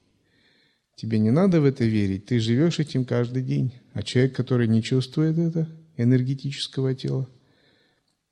Тебе 0.95 1.19
не 1.19 1.31
надо 1.31 1.61
в 1.61 1.65
это 1.65 1.85
верить, 1.85 2.25
ты 2.25 2.39
живешь 2.39 2.79
этим 2.79 3.05
каждый 3.05 3.43
день. 3.43 3.73
А 3.93 4.01
человек, 4.01 4.35
который 4.35 4.67
не 4.67 4.81
чувствует 4.81 5.37
это, 5.37 5.69
энергетического 5.95 6.95
тела, 6.95 7.29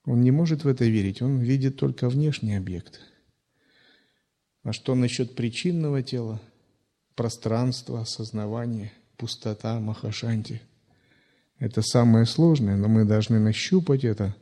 он 0.10 0.22
не 0.22 0.32
может 0.32 0.64
в 0.64 0.68
это 0.68 0.86
верить, 0.86 1.22
он 1.22 1.38
видит 1.38 1.76
только 1.76 2.10
внешний 2.10 2.56
объект. 2.56 3.00
А 4.64 4.74
что 4.74 4.96
насчет 4.96 5.36
причинного 5.36 6.02
тела? 6.02 6.42
Пространство, 7.14 8.02
осознавание, 8.02 8.92
пустота, 9.18 9.80
махашанти. 9.80 10.62
Это 11.60 11.84
самое 11.84 12.26
сложное, 12.26 12.76
но 12.76 12.88
мы 12.88 13.06
должны 13.06 13.38
нащупать 13.38 14.04
это 14.04 14.36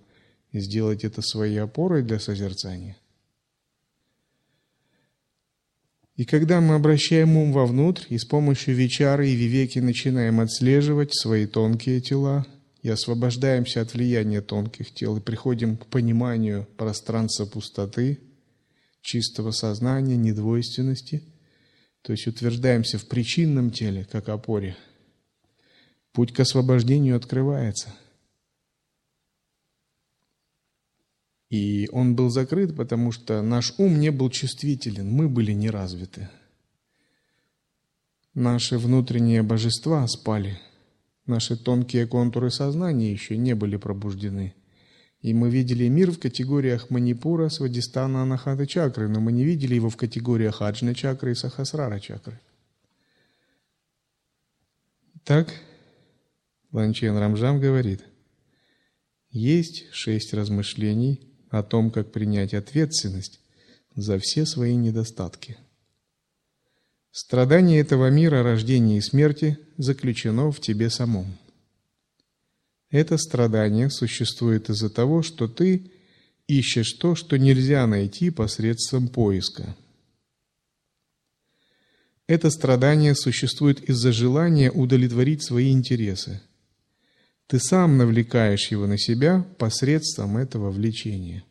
и 0.53 0.59
сделать 0.59 1.03
это 1.03 1.21
своей 1.21 1.57
опорой 1.57 2.01
для 2.01 2.19
созерцания– 2.19 2.95
И 6.17 6.25
когда 6.25 6.61
мы 6.61 6.73
обращаем 6.73 7.37
ум 7.37 7.53
вовнутрь 7.53 8.05
и 8.09 8.17
с 8.17 8.25
помощью 8.25 8.73
вечары 8.73 9.29
и 9.29 9.35
вивеки 9.35 9.77
начинаем 9.77 10.39
отслеживать 10.39 11.13
свои 11.13 11.45
тонкие 11.45 12.01
тела 12.01 12.47
и 12.87 12.89
освобождаемся 12.89 13.81
от 13.81 13.93
влияния 13.93 14.41
тонких 14.41 14.93
тел 14.93 15.17
и 15.17 15.21
приходим 15.21 15.75
к 15.75 15.87
пониманию 15.87 16.65
пространства 16.77 17.45
пустоты, 17.45 18.19
чистого 19.01 19.51
сознания, 19.51 20.15
недвойственности, 20.15 21.23
то 22.01 22.13
есть 22.13 22.27
утверждаемся 22.27 22.97
в 22.97 23.07
причинном 23.07 23.71
теле, 23.71 24.07
как 24.09 24.29
опоре, 24.29 24.77
путь 26.13 26.33
к 26.33 26.39
освобождению 26.39 27.17
открывается– 27.17 27.93
И 31.49 31.87
он 31.93 32.13
был 32.15 32.29
закрыт, 32.29 32.75
потому 32.75 33.13
что 33.13 33.41
наш 33.41 33.73
ум 33.77 34.01
не 34.01 34.11
был 34.11 34.29
чувствителен, 34.29 35.09
мы 35.09 35.29
были 35.29 35.53
не 35.53 35.69
развиты. 35.69 36.29
Наши 38.33 38.77
внутренние 38.77 39.43
божества 39.43 40.05
спали, 40.07 40.59
наши 41.27 41.55
тонкие 41.55 42.07
контуры 42.07 42.51
сознания 42.51 43.11
еще 43.11 43.37
не 43.37 43.53
были 43.53 43.77
пробуждены. 43.77 44.53
И 45.21 45.33
мы 45.33 45.49
видели 45.49 45.87
мир 45.87 46.11
в 46.11 46.19
категориях 46.19 46.89
Манипура, 46.89 47.49
Свадистана, 47.49 48.23
Анахата 48.23 48.67
чакры, 48.67 49.07
но 49.07 49.19
мы 49.19 49.31
не 49.31 49.43
видели 49.43 49.75
его 49.75 49.89
в 49.89 49.97
категориях 49.97 50.61
Аджна 50.61 50.93
чакры 50.93 51.31
и 51.31 51.35
Сахасрара 51.35 51.99
чакры. 51.99 52.39
Так, 55.23 55.53
Ланчен 56.71 57.17
Рамжам 57.17 57.59
говорит, 57.59 58.03
есть 59.29 59.91
шесть 59.91 60.33
размышлений, 60.33 61.27
о 61.49 61.63
том, 61.63 61.91
как 61.91 62.11
принять 62.11 62.53
ответственность 62.53 63.39
за 63.95 64.19
все 64.19 64.45
свои 64.45 64.75
недостатки. 64.75 65.57
Страдание 67.19 67.79
этого 67.79 68.11
мира, 68.11 68.43
рождения 68.43 68.99
и 68.99 69.01
смерти 69.01 69.57
заключено 69.77 70.51
в 70.51 70.59
тебе 70.59 70.91
самом. 70.91 71.25
Это 72.91 73.17
страдание 73.17 73.89
существует 73.89 74.69
из-за 74.69 74.91
того, 74.91 75.23
что 75.23 75.47
ты 75.47 75.89
ищешь 76.45 76.93
то, 76.93 77.15
что 77.15 77.39
нельзя 77.39 77.87
найти 77.87 78.29
посредством 78.29 79.07
поиска. 79.07 79.75
Это 82.27 82.51
страдание 82.51 83.15
существует 83.15 83.89
из-за 83.89 84.11
желания 84.11 84.69
удовлетворить 84.71 85.43
свои 85.43 85.71
интересы– 85.71 86.39
ты 87.47 87.59
сам 87.59 87.97
навлекаешь 87.97 88.67
его 88.71 88.87
на 88.87 88.97
себя 88.97 89.43
посредством 89.57 90.35
этого 90.35 90.69
влечения. 90.69 91.45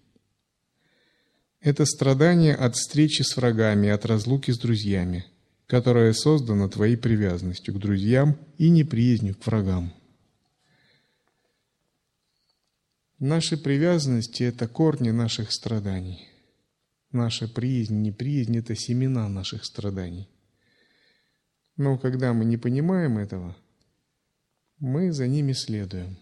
Это 1.61 1.87
страдание 1.87 2.55
от 2.55 2.76
встречи 2.76 3.22
с 3.22 3.35
врагами, 3.37 3.88
от 3.88 4.05
разлуки 4.05 4.50
с 4.50 4.59
друзьями, 4.59 5.24
которое 5.66 6.12
создано 6.12 6.68
твоей 6.68 6.96
привязанностью 6.96 7.74
к 7.74 7.79
друзьям 7.79 8.38
и 8.59 8.70
неприязнью 8.70 9.35
к 9.35 9.46
врагам. 9.46 9.92
Наши 13.18 13.57
привязанности– 13.57 14.42
это 14.44 14.68
корни 14.68 15.11
наших 15.11 15.52
страданий. 15.52 16.29
Наша 17.12 17.48
приязнь, 17.48 18.02
неприязнь– 18.02 18.57
это 18.59 18.74
семена 18.74 19.29
наших 19.29 19.64
страданий. 19.64 20.29
Но 21.76 21.98
когда 21.98 22.33
мы 22.33 22.44
не 22.44 22.57
понимаем 22.57 23.18
этого– 23.18 23.57
мы 24.79 25.12
за 25.12 25.26
ними 25.26 25.52
следуем. 25.52 26.18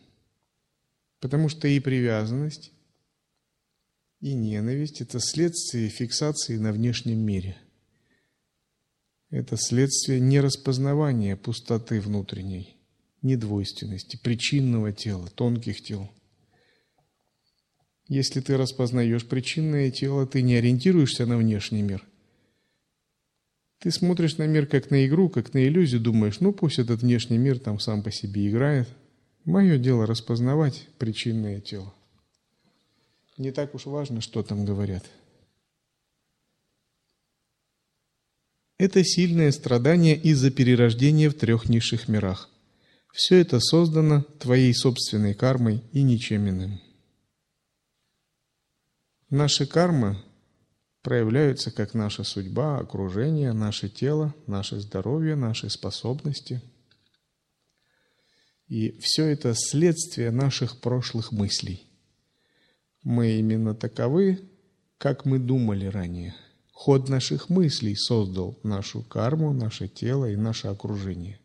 Потому 1.21 1.49
что 1.49 1.67
и 1.67 1.81
привязанность, 1.81 2.73
и 4.21 4.35
ненависть– 4.35 5.01
это 5.01 5.19
следствие 5.21 5.89
фиксации 5.89 6.57
на 6.57 6.73
внешнем 6.73 7.19
мире. 7.19 7.57
Это 9.35 9.57
следствие 9.59 10.21
нераспознавания 10.21 11.35
пустоты 11.35 12.01
внутренней, 12.01 12.77
недвойственности, 13.23 14.17
причинного 14.23 14.93
тела, 14.93 15.29
тонких 15.35 15.83
тел. 15.83 16.09
Если 18.07 18.41
ты 18.41 18.57
распознаешь 18.57 19.27
причинное 19.27 19.91
тело, 19.91 20.25
ты 20.25 20.43
не 20.43 20.55
ориентируешься 20.55 21.27
на 21.27 21.37
внешний 21.37 21.83
мир– 21.83 22.07
ты 23.85 23.91
смотришь 23.91 24.39
на 24.39 24.47
мир 24.47 24.65
как 24.65 24.91
на 24.91 25.07
игру, 25.07 25.29
как 25.29 25.53
на 25.53 25.63
иллюзию, 25.69 26.01
думаешь, 26.01 26.41
ну 26.41 26.55
пусть 26.55 26.79
этот 26.79 27.03
внешний 27.03 27.37
мир 27.37 27.59
там 27.59 27.79
сам 27.79 28.03
по 28.03 28.11
себе 28.11 28.49
играет. 28.49 28.89
Мое 29.45 29.77
дело 29.77 30.07
распознавать 30.07 30.89
причинное 30.97 31.61
тело. 31.61 31.93
Не 33.37 33.53
так 33.53 33.75
уж 33.75 33.85
важно, 33.85 34.23
что 34.23 34.43
там 34.43 34.65
говорят. 34.65 35.05
Это 38.77 39.05
сильное 39.05 39.53
страдание 39.53 40.17
из-за 40.17 40.51
перерождения 40.51 41.31
в 41.31 41.35
трех 41.35 41.69
низших 41.69 42.09
мирах. 42.09 42.51
Все 43.13 43.37
это 43.37 43.61
создано 43.61 44.23
твоей 44.41 44.75
собственной 44.75 45.35
кармой 45.35 45.85
и 45.93 46.03
ничем 46.03 46.49
иным. 46.49 46.81
Наша 49.31 49.67
карма 49.67 50.21
проявляются 51.03 51.71
как 51.71 51.95
наша 51.95 52.25
судьба, 52.25 52.79
окружение, 52.79 53.53
наше 53.53 53.89
тело, 53.89 54.35
наше 54.49 54.81
здоровье, 54.81 55.37
наши 55.37 55.71
способности. 55.71 56.61
И 58.67 58.99
все 58.99 59.27
это 59.27 59.55
следствие 59.55 60.33
наших 60.33 60.81
прошлых 60.81 61.31
мыслей. 61.31 61.87
Мы 63.05 63.39
именно 63.39 63.75
таковы, 63.75 64.41
как 64.99 65.25
мы 65.27 65.39
думали 65.39 65.87
ранее. 65.87 66.35
Ход 66.75 67.09
наших 67.09 67.49
мыслей 67.51 67.95
создал 67.95 68.59
нашу 68.65 69.03
карму, 69.03 69.53
наше 69.53 69.87
тело 69.87 70.29
и 70.31 70.37
наше 70.37 70.67
окружение. 70.67 71.39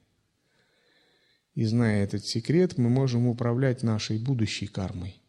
И 1.53 1.65
зная 1.65 2.03
этот 2.03 2.25
секрет, 2.25 2.77
мы 2.77 2.89
можем 2.89 3.27
управлять 3.27 3.83
нашей 3.83 4.17
будущей 4.17 4.65
кармой. 4.65 5.21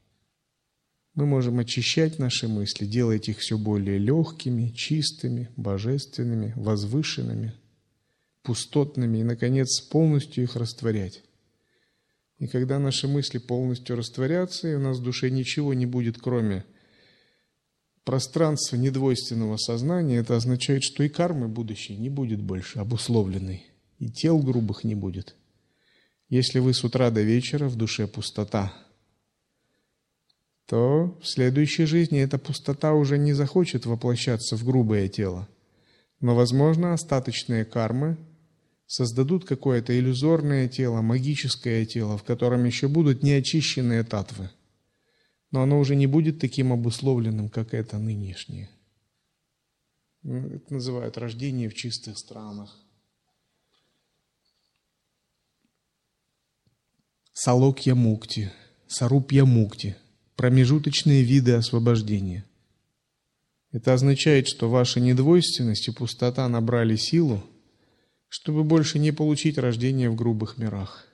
Мы 1.14 1.26
можем 1.26 1.58
очищать 1.58 2.18
наши 2.18 2.48
мысли, 2.48 2.86
делать 2.86 3.28
их 3.28 3.38
все 3.38 3.58
более 3.58 3.98
легкими, 3.98 4.70
чистыми, 4.70 5.50
божественными, 5.56 6.54
возвышенными, 6.56 7.52
пустотными 8.42 9.18
и, 9.18 9.22
наконец, 9.22 9.80
полностью 9.80 10.44
их 10.44 10.56
растворять. 10.56 11.22
И 12.38 12.46
когда 12.46 12.78
наши 12.78 13.06
мысли 13.06 13.36
полностью 13.36 13.96
растворятся, 13.96 14.66
и 14.68 14.74
у 14.74 14.80
нас 14.80 14.98
в 14.98 15.02
душе 15.02 15.30
ничего 15.30 15.74
не 15.74 15.84
будет, 15.84 16.16
кроме 16.16 16.64
пространства 18.04 18.76
недвойственного 18.76 19.56
сознания, 19.56 20.16
это 20.16 20.36
означает, 20.36 20.82
что 20.82 21.02
и 21.02 21.08
кармы 21.08 21.48
будущей 21.48 21.96
не 21.96 22.08
будет 22.08 22.40
больше 22.40 22.78
обусловленной 22.78 23.66
и 23.98 24.08
тел 24.10 24.38
грубых 24.38 24.84
не 24.84 24.94
будет. 24.94 25.36
Если 26.28 26.58
вы 26.58 26.74
с 26.74 26.84
утра 26.84 27.10
до 27.10 27.22
вечера 27.22 27.68
в 27.68 27.76
душе 27.76 28.06
пустота, 28.06 28.72
то 30.66 31.18
в 31.20 31.26
следующей 31.26 31.84
жизни 31.84 32.20
эта 32.20 32.38
пустота 32.38 32.94
уже 32.94 33.18
не 33.18 33.32
захочет 33.32 33.86
воплощаться 33.86 34.56
в 34.56 34.64
грубое 34.64 35.08
тело. 35.08 35.48
Но, 36.20 36.36
возможно, 36.36 36.92
остаточные 36.92 37.64
кармы 37.64 38.16
создадут 38.86 39.44
какое-то 39.44 39.98
иллюзорное 39.98 40.68
тело, 40.68 41.00
магическое 41.00 41.84
тело, 41.86 42.16
в 42.16 42.22
котором 42.22 42.64
еще 42.64 42.86
будут 42.86 43.22
неочищенные 43.22 44.04
татвы. 44.04 44.50
Но 45.50 45.62
оно 45.62 45.78
уже 45.78 45.96
не 45.96 46.06
будет 46.06 46.38
таким 46.38 46.72
обусловленным, 46.72 47.48
как 47.48 47.74
это 47.74 47.98
нынешнее. 47.98 48.70
Это 50.22 50.72
называют 50.72 51.18
рождение 51.18 51.68
в 51.68 51.74
чистых 51.74 52.18
странах. 52.18 52.76
Салокья 57.32 57.94
мукти, 57.94 58.52
сарупья 58.86 59.44
мукти– 59.44 59.96
промежуточные 60.40 61.22
виды 61.22 61.52
освобождения. 61.52 62.46
Это 63.72 63.92
означает, 63.92 64.48
что 64.48 64.70
ваша 64.70 64.98
недвойственность 64.98 65.88
и 65.88 65.92
пустота 65.92 66.48
набрали 66.48 66.96
силу, 66.96 67.44
чтобы 68.28 68.64
больше 68.64 68.98
не 68.98 69.12
получить 69.12 69.58
рождение 69.58 70.08
в 70.08 70.14
грубых 70.14 70.56
мирах. 70.56 71.06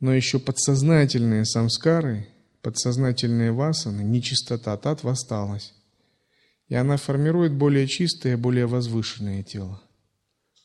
Но 0.00 0.12
еще 0.12 0.38
подсознательные 0.38 1.46
самскары, 1.46 2.28
подсознательные 2.62 3.52
васаны, 3.52 4.02
нечистота 4.02 4.76
тат 4.76 5.04
осталась. 5.04 5.74
И 6.68 6.74
она 6.74 6.96
формирует 6.96 7.52
более 7.52 7.86
чистое, 7.86 8.36
более 8.36 8.66
возвышенное 8.66 9.42
тело. 9.42 9.82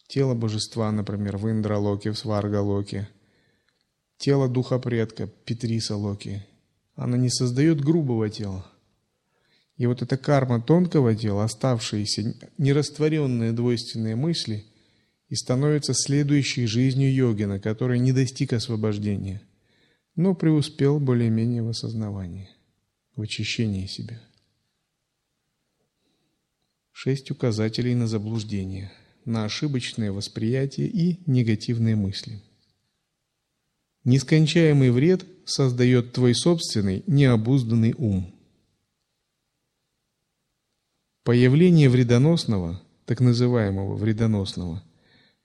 Тело 0.07 0.35
божества, 0.35 0.91
например, 0.91 1.37
в 1.37 1.49
Индралоке, 1.49 2.11
в 2.11 2.17
Сваргалоке– 2.17 3.09
тело 4.17 4.47
духа 4.47 4.79
предка, 4.79 5.27
Петриса 5.27 5.95
Локи. 5.95 6.45
Она 6.95 7.17
не 7.17 7.29
создает 7.29 7.81
грубого 7.81 8.29
тела. 8.29 8.65
И 9.77 9.87
вот 9.87 10.01
эта 10.01 10.17
карма 10.17 10.61
тонкого 10.61 11.15
тела, 11.15 11.43
оставшиеся 11.43 12.33
нерастворенные 12.57 13.51
двойственные 13.51 14.15
мысли, 14.15 14.65
и 15.27 15.35
становится 15.35 15.93
следующей 15.93 16.65
жизнью 16.65 17.13
йогина, 17.13 17.59
который 17.59 17.99
не 17.99 18.13
достиг 18.13 18.53
освобождения, 18.53 19.41
но 20.15 20.35
преуспел 20.35 20.99
более-менее 20.99 21.63
в 21.63 21.69
осознавании, 21.69 22.49
в 23.15 23.21
очищении 23.21 23.85
себя. 23.87 24.21
Шесть 26.91 27.31
указателей 27.31 27.95
на 27.95 28.07
заблуждение, 28.07 28.91
на 29.25 29.45
ошибочное 29.45 30.11
восприятие 30.11 30.87
и 30.87 31.19
негативные 31.25 31.95
мысли– 31.95 32.41
Нескончаемый 34.05 34.91
вред 34.91 35.25
создает 35.45 36.13
твой 36.13 36.35
собственный 36.35 37.03
необузданный 37.07 37.95
ум. 37.97 38.31
Появление 41.23 41.89
вредоносного, 41.89 42.83
так 43.07 43.19
называемого 43.19 43.95
вредоносного, 43.95 44.83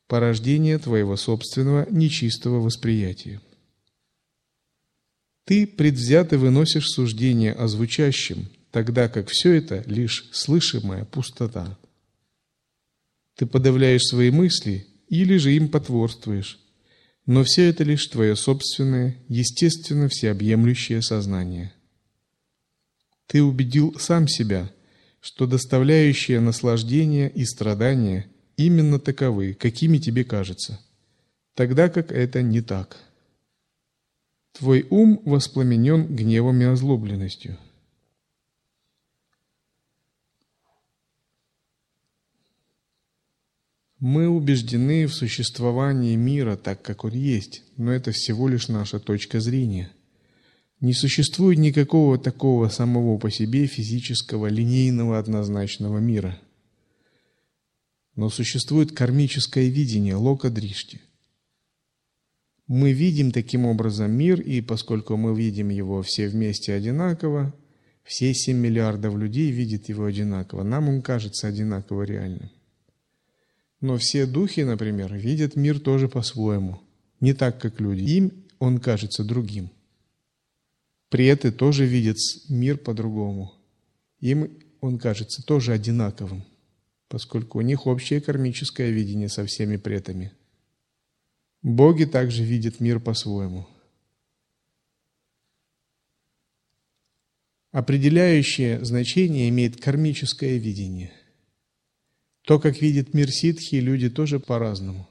порождение 0.06 0.76
твоего 0.76 1.16
собственного 1.16 1.86
нечистого 1.90 2.60
восприятия. 2.60 3.40
Ты 5.44 5.66
предвзято 5.66 6.38
выносишь 6.38 6.88
суждение 6.88 7.52
о 7.52 7.66
звучащем, 7.66 8.48
тогда 8.70 9.08
как 9.08 9.28
все 9.28 9.54
это 9.54 9.82
лишь 9.86 10.28
слышимая 10.32 11.04
пустота. 11.04 11.78
Ты 13.36 13.46
подавляешь 13.46 14.02
свои 14.02 14.30
мысли 14.30 14.86
или 15.08 15.36
же 15.36 15.54
им 15.54 15.68
потворствуешь, 15.68 16.58
но 17.26 17.44
все 17.44 17.68
это 17.68 17.84
лишь 17.84 18.06
твое 18.06 18.36
собственное, 18.36 19.16
естественно 19.28 20.08
всеобъемлющее 20.08 21.02
сознание. 21.02 21.72
Ты 23.26 23.42
убедил 23.42 23.96
сам 23.98 24.28
себя, 24.28 24.70
что 25.20 25.46
доставляющие 25.46 26.40
наслаждение 26.40 27.30
и 27.30 27.44
страдания 27.44 28.30
именно 28.56 28.98
таковы, 28.98 29.54
какими 29.54 29.98
тебе 29.98 30.24
кажется, 30.24 30.80
тогда 31.54 31.88
как 31.88 32.10
это 32.12 32.42
не 32.42 32.60
так. 32.60 32.98
Твой 34.52 34.86
ум 34.90 35.20
воспламенен 35.24 36.06
гневом 36.14 36.60
и 36.60 36.64
озлобленностью– 36.64 37.56
Мы 44.00 44.30
убеждены 44.30 45.06
в 45.06 45.12
существовании 45.12 46.16
мира 46.16 46.56
так, 46.56 46.80
как 46.80 47.04
он 47.04 47.12
есть, 47.12 47.62
но 47.76 47.92
это 47.92 48.12
всего 48.12 48.48
лишь 48.48 48.68
наша 48.68 48.98
точка 48.98 49.40
зрения. 49.40 49.92
Не 50.80 50.94
существует 50.94 51.58
никакого 51.58 52.16
такого 52.16 52.70
самого 52.70 53.18
по 53.18 53.30
себе 53.30 53.66
физического, 53.66 54.46
линейного, 54.46 55.18
однозначного 55.18 55.98
мира. 55.98 56.40
Но 58.16 58.30
существует 58.30 58.92
кармическое 58.92 59.68
видение, 59.68 60.14
лока 60.14 60.48
дришти. 60.48 61.02
Мы 62.70 62.92
видим 62.92 63.32
таким 63.32 63.66
образом 63.66 64.12
мир, 64.12 64.40
и 64.40 64.60
поскольку 64.60 65.16
мы 65.16 65.36
видим 65.36 65.70
его 65.70 66.02
все 66.02 66.28
вместе 66.28 66.72
одинаково, 66.72 67.52
все 68.04 68.32
7 68.32 68.56
миллиардов 68.56 69.16
людей 69.16 69.50
видят 69.50 69.88
его 69.88 70.04
одинаково, 70.04 70.62
нам 70.62 70.88
он 70.88 71.02
кажется 71.02 71.48
одинаково 71.48 72.04
реальным. 72.04 72.48
Но 73.80 73.96
все 73.96 74.24
духи, 74.24 74.60
например, 74.60 75.12
видят 75.12 75.56
мир 75.56 75.80
тоже 75.80 76.08
по-своему, 76.08 76.80
не 77.18 77.34
так, 77.34 77.60
как 77.60 77.80
люди. 77.80 78.02
Им 78.02 78.44
он 78.60 78.78
кажется 78.78 79.24
другим. 79.24 79.72
Преты 81.08 81.50
тоже 81.50 81.86
видят 81.86 82.18
мир 82.48 82.78
по-другому. 82.78 83.52
Им 84.20 84.48
он 84.80 85.00
кажется 85.00 85.42
тоже 85.44 85.72
одинаковым, 85.72 86.44
поскольку 87.08 87.58
у 87.58 87.62
них 87.62 87.88
общее 87.88 88.20
кармическое 88.20 88.90
видение 88.90 89.28
со 89.28 89.44
всеми 89.44 89.76
претами. 89.76 90.30
Боги 91.62 92.04
также 92.04 92.44
видят 92.44 92.80
мир 92.80 93.00
по-своему. 93.00 93.66
Определяющее 97.70 98.84
значение 98.84 99.48
имеет 99.48 99.80
кармическое 99.80 100.56
видение– 100.56 101.12
то, 102.50 102.58
как 102.58 102.80
видит 102.80 103.14
мир 103.14 103.30
ситхи, 103.30 103.76
люди 103.76 104.10
тоже 104.10 104.40
по-разному. 104.40 105.08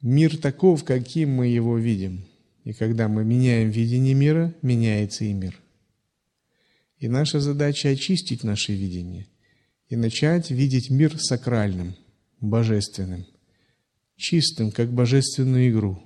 Мир 0.00 0.36
таков, 0.36 0.84
каким 0.84 1.30
мы 1.30 1.48
его 1.48 1.78
видим. 1.78 2.26
И 2.62 2.72
когда 2.72 3.08
мы 3.08 3.24
меняем 3.24 3.70
видение 3.70 4.14
мира, 4.14 4.54
меняется 4.62 5.24
и 5.24 5.32
мир. 5.32 5.60
И 6.98 7.08
наша 7.08 7.40
задача 7.40 7.88
очистить 7.88 8.44
наше 8.44 8.74
видение 8.74 9.26
и 9.88 9.96
начать 9.96 10.50
видеть 10.50 10.90
мир 10.90 11.18
сакральным, 11.18 11.94
божественным, 12.40 13.26
чистым, 14.16 14.70
как 14.70 14.92
божественную 14.92 15.70
игру. 15.70 16.02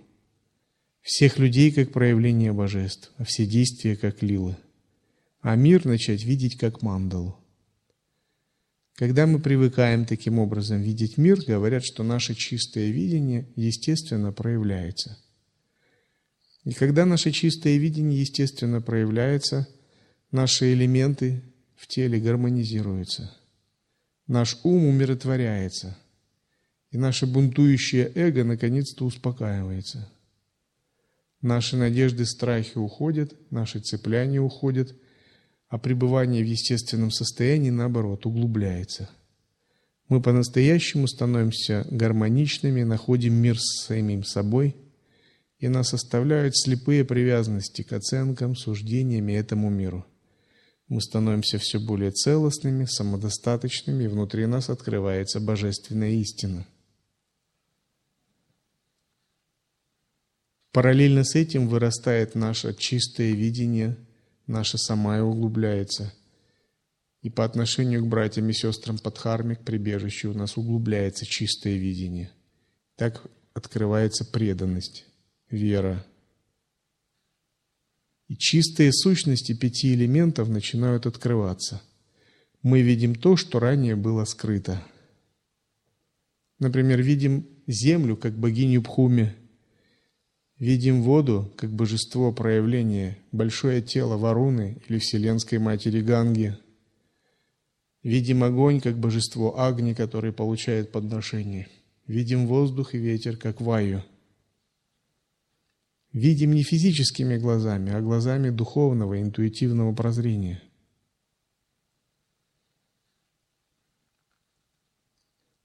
Всех 1.02 1.38
людей 1.38 1.72
как 1.72 1.92
проявление 1.92 2.52
божеств, 2.52 3.12
а 3.16 3.24
все 3.24 3.46
действия 3.46 3.96
как 3.96 4.22
лилы. 4.22 4.56
А 5.40 5.56
мир 5.56 5.86
начать 5.86 6.24
видеть 6.24 6.56
как 6.56 6.82
мандалу. 6.82 7.38
Когда 8.94 9.26
мы 9.26 9.38
привыкаем 9.38 10.04
таким 10.04 10.40
образом 10.40 10.80
видеть 10.80 11.18
мир, 11.18 11.38
говорят, 11.46 11.84
что 11.84 12.02
наше 12.02 12.34
чистое 12.34 12.90
видение 12.90 13.48
естественно 13.54 14.32
проявляется. 14.32 15.16
И 16.64 16.72
когда 16.72 17.06
наше 17.06 17.30
чистое 17.30 17.76
видение 17.76 18.20
естественно 18.20 18.82
проявляется, 18.82 19.68
наши 20.32 20.72
элементы 20.72 21.42
в 21.76 21.86
теле 21.86 22.18
гармонизируются. 22.18 23.32
Наш 24.26 24.58
ум 24.64 24.86
умиротворяется. 24.86 25.96
И 26.90 26.98
наше 26.98 27.26
бунтующее 27.26 28.10
эго 28.14 28.44
наконец-то 28.44 29.04
успокаивается. 29.04 30.08
Наши 31.42 31.76
надежды, 31.76 32.24
страхи 32.24 32.78
уходят, 32.78 33.34
наши 33.50 33.80
цепляния 33.80 34.40
уходят– 34.40 34.94
а 35.68 35.78
пребывание 35.78 36.42
в 36.42 36.46
естественном 36.46 37.10
состоянии, 37.10 37.70
наоборот, 37.70 38.24
углубляется. 38.26 39.10
Мы 40.08 40.22
по-настоящему 40.22 41.06
становимся 41.06 41.86
гармоничными, 41.90 42.82
находим 42.82 43.34
мир 43.34 43.58
с 43.58 43.84
самим 43.84 44.24
собой, 44.24 44.74
и 45.58 45.68
нас 45.68 45.92
оставляют 45.92 46.56
слепые 46.56 47.04
привязанности 47.04 47.82
к 47.82 47.92
оценкам, 47.92 48.56
суждениям 48.56 49.28
и 49.28 49.34
этому 49.34 49.68
миру. 49.68 50.06
Мы 50.88 51.02
становимся 51.02 51.58
все 51.58 51.78
более 51.78 52.12
целостными, 52.12 52.86
самодостаточными, 52.86 54.04
и 54.04 54.08
внутри 54.08 54.46
нас 54.46 54.70
открывается 54.70 55.40
божественная 55.40 56.12
истина. 56.12 56.66
Параллельно 60.72 61.24
с 61.24 61.34
этим 61.34 61.68
вырастает 61.68 62.34
наше 62.34 62.74
чистое 62.74 63.32
видение– 63.32 63.96
наша 64.48 64.78
самая 64.78 65.22
углубляется. 65.22 66.12
И 67.22 67.30
по 67.30 67.44
отношению 67.44 68.04
к 68.04 68.08
братьям 68.08 68.48
и 68.48 68.52
сестрам 68.52 68.98
Падхарме, 68.98 69.56
к 69.56 69.64
прибежищу, 69.64 70.30
у 70.30 70.34
нас 70.34 70.56
углубляется 70.56 71.24
чистое 71.26 71.76
видение– 71.76 72.32
Так 72.96 73.22
открывается 73.54 74.24
преданность, 74.24 75.04
вера. 75.50 76.04
И 78.26 78.36
чистые 78.36 78.92
сущности 78.92 79.54
пяти 79.54 79.94
элементов 79.94 80.48
начинают 80.48 81.06
открываться. 81.06 81.80
Мы 82.62 82.82
видим 82.82 83.14
то, 83.14 83.36
что 83.36 83.60
ранее 83.60 83.94
было 83.94 84.24
скрыто. 84.24 84.82
Например, 86.58 87.00
видим 87.00 87.46
землю 87.68 88.16
как 88.16 88.36
богиню 88.36 88.82
Пхуми, 88.82 89.34
видим 90.58 91.02
воду 91.02 91.52
как 91.56 91.70
божество 91.70 92.32
проявления, 92.32 93.18
большое 93.32 93.82
тело 93.82 94.16
Варуны 94.16 94.82
или 94.88 94.98
Вселенской 94.98 95.58
Матери 95.58 96.00
Ганги– 96.00 96.56
Видим 98.02 98.44
огонь, 98.44 98.80
как 98.80 98.98
божество 98.98 99.58
Агни, 99.60 99.92
который 99.92 100.32
получает 100.32 100.92
подношение. 100.92 101.68
Видим 102.06 102.46
воздух 102.46 102.94
и 102.94 102.98
ветер, 102.98 103.36
как 103.36 103.60
ваю. 103.60 104.04
Видим 106.12 106.52
не 106.52 106.62
физическими 106.62 107.36
глазами, 107.36 107.92
а 107.92 108.00
глазами 108.00 108.50
духовного, 108.50 109.20
интуитивного 109.20 109.94
прозрения. 109.94 110.62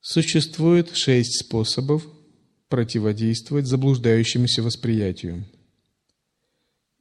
Существует 0.02 0.94
шесть 0.96 1.46
способов 1.46 2.06
противодействовать 2.74 3.68
заблуждающемуся 3.68 4.64
восприятию. 4.64 5.46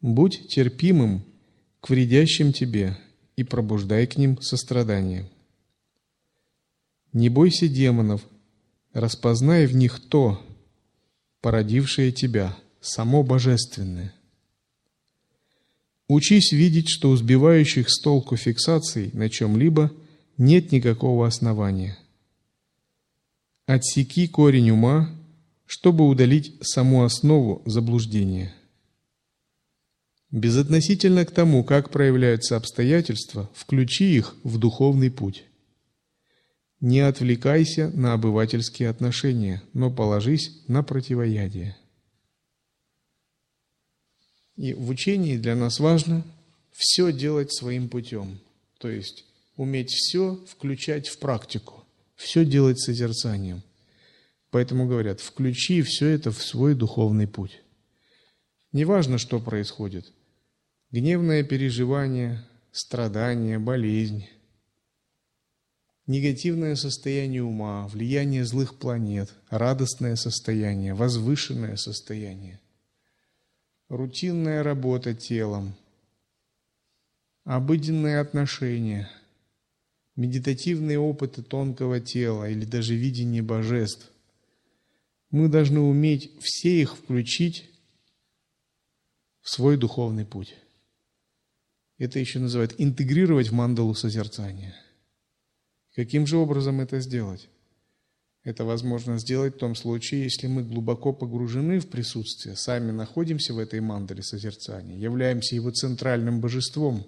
Будь 0.03 0.47
терпимым 0.49 1.25
к 1.81 1.89
вредящим 1.89 2.53
тебе– 2.53 2.99
и 3.37 3.45
пробуждай 3.45 4.07
к 4.07 4.17
ним 4.17 4.41
сострадание. 4.41 5.29
Не 7.13 7.29
бойся 7.29 7.69
демонов, 7.69 8.23
распознай 8.93 9.67
в 9.67 9.75
них 9.75 10.01
то, 10.01 10.45
породившее 11.41 12.13
тебя, 12.13 12.57
само 12.81 13.23
божественное. 13.23 14.15
Учись 16.09 16.53
видеть, 16.53 16.89
что 16.89 17.11
у 17.11 17.17
сбивающих 17.17 17.89
с 17.91 18.01
толку 18.01 18.37
фиксаций 18.37 19.11
на 19.13 19.31
чем-либо 19.31 19.93
нет 20.37 20.73
никакого 20.73 21.27
основания. 21.27 21.99
Отсеки 23.67 24.27
корень 24.27 24.71
ума, 24.71 25.11
чтобы 25.73 26.07
удалить 26.07 26.59
саму 26.61 27.03
основу 27.03 27.63
заблуждения– 27.65 28.55
Безотносительно 30.33 31.27
к 31.27 31.31
тому, 31.31 31.63
как 31.63 31.91
проявляются 31.91 32.57
обстоятельства, 32.57 33.51
включи 33.55 34.17
их 34.17 34.35
в 34.45 34.57
духовный 34.57 35.11
путь. 35.11 35.45
Не 36.81 37.01
отвлекайся 37.01 37.91
на 37.91 38.15
обывательские 38.15 38.89
отношения, 38.89 39.63
но 39.75 39.91
положись 39.91 40.63
на 40.69 40.83
противоядие. 40.83 41.77
И 44.57 44.73
в 44.73 44.89
учении 44.89 45.37
для 45.37 45.55
нас 45.55 45.79
важно 45.79 46.25
все 46.73 47.13
делать 47.13 47.53
своим 47.53 47.91
путем, 47.91 48.41
то 48.79 48.89
есть 48.89 49.27
уметь 49.57 49.91
все 49.91 50.43
включать 50.49 51.09
в 51.09 51.19
практику, 51.19 51.85
все 52.17 52.47
делать 52.47 52.81
созерцанием. 52.81 53.63
Поэтому 54.53 54.87
говорят, 54.87 55.21
включи 55.21 55.81
все 55.81 56.09
это 56.09 56.31
в 56.31 56.43
свой 56.43 56.75
духовный 56.75 57.27
путь. 57.27 57.63
Неважно, 58.71 59.17
что 59.17 59.41
происходит– 59.41 60.13
гневное 60.91 61.43
переживание, 61.43 62.45
страдание, 62.71 63.59
болезнь, 63.59 64.29
негативное 66.07 66.77
состояние 66.77 67.43
ума, 67.43 67.89
влияние 67.89 68.45
злых 68.45 68.79
планет, 68.79 69.33
радостное 69.49 70.17
состояние, 70.17 70.93
возвышенное 70.93 71.77
состояние, 71.77 72.61
рутинная 73.89 74.63
работа 74.63 75.15
телом, 75.15 75.75
обыденные 77.45 78.21
отношения, 78.21 79.11
медитативные 80.15 80.99
опыты 80.99 81.43
тонкого 81.43 82.01
тела 82.01 82.51
или 82.51 82.67
даже 82.67 82.95
видение 82.95 83.41
божеств. 83.41 84.12
Мы 85.33 85.49
должны 85.49 85.81
уметь 85.81 86.31
все 86.41 86.83
их 86.83 86.95
включить 86.95 87.71
в 89.41 89.49
свой 89.49 89.79
духовный 89.79 90.27
путь. 90.27 90.55
Это 91.97 92.19
еще 92.19 92.39
называют 92.39 92.75
интегрировать 92.77 93.49
в 93.49 93.55
мандалу 93.55 93.95
созерцания. 93.95 94.77
Каким 95.95 96.27
же 96.27 96.37
образом 96.37 96.81
это 96.81 97.01
сделать? 97.01 97.49
Это 98.45 98.65
возможно 98.65 99.19
сделать 99.19 99.55
в 99.55 99.59
том 99.59 99.75
случае, 99.75 100.25
если 100.25 100.49
мы 100.49 100.65
глубоко 100.65 101.15
погружены 101.15 101.81
в 101.81 101.89
присутствие, 101.89 102.55
сами 102.55 102.91
находимся 102.91 103.55
в 103.55 103.59
этой 103.59 103.81
мандале 103.81 104.23
созерцания, 104.23 104.99
являемся 104.99 105.55
его 105.55 105.71
центральным 105.71 106.41
божеством. 106.41 107.07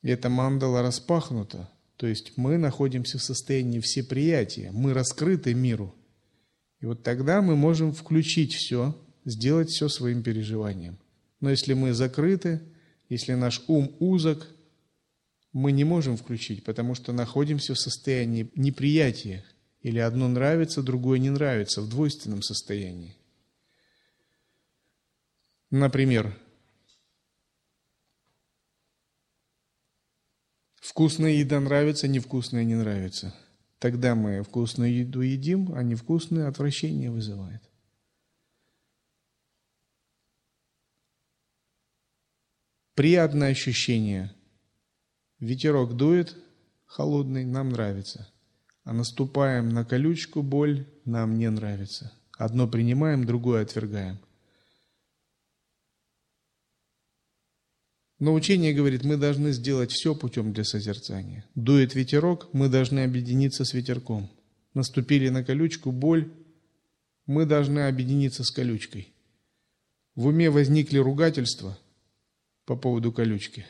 И 0.00 0.08
эта 0.08 0.30
мандала 0.30 0.80
распахнута, 0.80 1.70
то 2.02 2.08
есть 2.08 2.32
мы 2.36 2.58
находимся 2.58 3.16
в 3.16 3.22
состоянии 3.22 3.78
всеприятия, 3.78 4.72
мы 4.72 4.92
раскрыты 4.92 5.54
миру. 5.54 5.94
И 6.80 6.86
вот 6.86 7.04
тогда 7.04 7.40
мы 7.40 7.54
можем 7.54 7.92
включить 7.92 8.54
все, 8.54 9.00
сделать 9.24 9.68
все 9.70 9.88
своим 9.88 10.24
переживанием. 10.24 10.98
Но 11.38 11.50
если 11.50 11.74
мы 11.74 11.92
закрыты, 11.92 12.60
если 13.08 13.34
наш 13.34 13.62
ум 13.68 13.94
узок, 14.00 14.48
мы 15.52 15.70
не 15.70 15.84
можем 15.84 16.16
включить, 16.16 16.64
потому 16.64 16.96
что 16.96 17.12
находимся 17.12 17.74
в 17.74 17.78
состоянии 17.78 18.50
неприятия. 18.56 19.44
Или 19.82 20.00
одно 20.00 20.26
нравится, 20.26 20.82
другое 20.82 21.20
не 21.20 21.30
нравится, 21.30 21.82
в 21.82 21.88
двойственном 21.88 22.42
состоянии. 22.42 23.14
Например, 25.70 26.36
вкусная 30.92 31.32
еда 31.32 31.58
нравится, 31.58 32.06
невкусная 32.06 32.64
не 32.64 32.76
нравится. 32.76 33.34
Тогда 33.78 34.14
мы 34.14 34.42
вкусную 34.42 34.94
еду 34.94 35.22
едим, 35.22 35.74
а 35.74 35.82
невкусное 35.82 36.46
отвращение 36.46 37.10
вызывает. 37.10 37.62
приятное 42.94 43.50
ощущение. 43.50 44.32
Ветерок 45.40 45.96
дует, 45.96 46.36
холодный, 46.86 47.44
нам 47.44 47.70
нравится. 47.70 48.28
А 48.84 48.92
наступаем 48.92 49.70
на 49.70 49.84
колючку, 49.84 50.42
боль, 50.42 50.86
нам 51.04 51.38
не 51.38 51.50
нравится. 51.50 52.12
Одно 52.36 52.68
принимаем, 52.68 53.24
другое 53.24 53.62
отвергаем. 53.62 54.18
Но 58.22 58.34
учение 58.34 58.72
говорит, 58.72 59.02
мы 59.02 59.16
должны 59.16 59.50
сделать 59.50 59.90
все 59.90 60.14
путем 60.14 60.52
для 60.52 60.62
созерцания. 60.62 61.44
Дует 61.56 61.96
ветерок, 61.96 62.48
мы 62.54 62.68
должны 62.68 63.00
объединиться 63.00 63.64
с 63.64 63.74
ветерком. 63.74 64.30
Наступили 64.74 65.28
на 65.28 65.42
колючку, 65.42 65.90
боль, 65.90 66.32
мы 67.26 67.46
должны 67.46 67.80
объединиться 67.80 68.44
с 68.44 68.52
колючкой. 68.52 69.12
В 70.14 70.26
уме 70.26 70.50
возникли 70.50 70.98
ругательства, 70.98 71.76
по 72.64 72.76
поводу 72.76 73.10
колючки. 73.10 73.66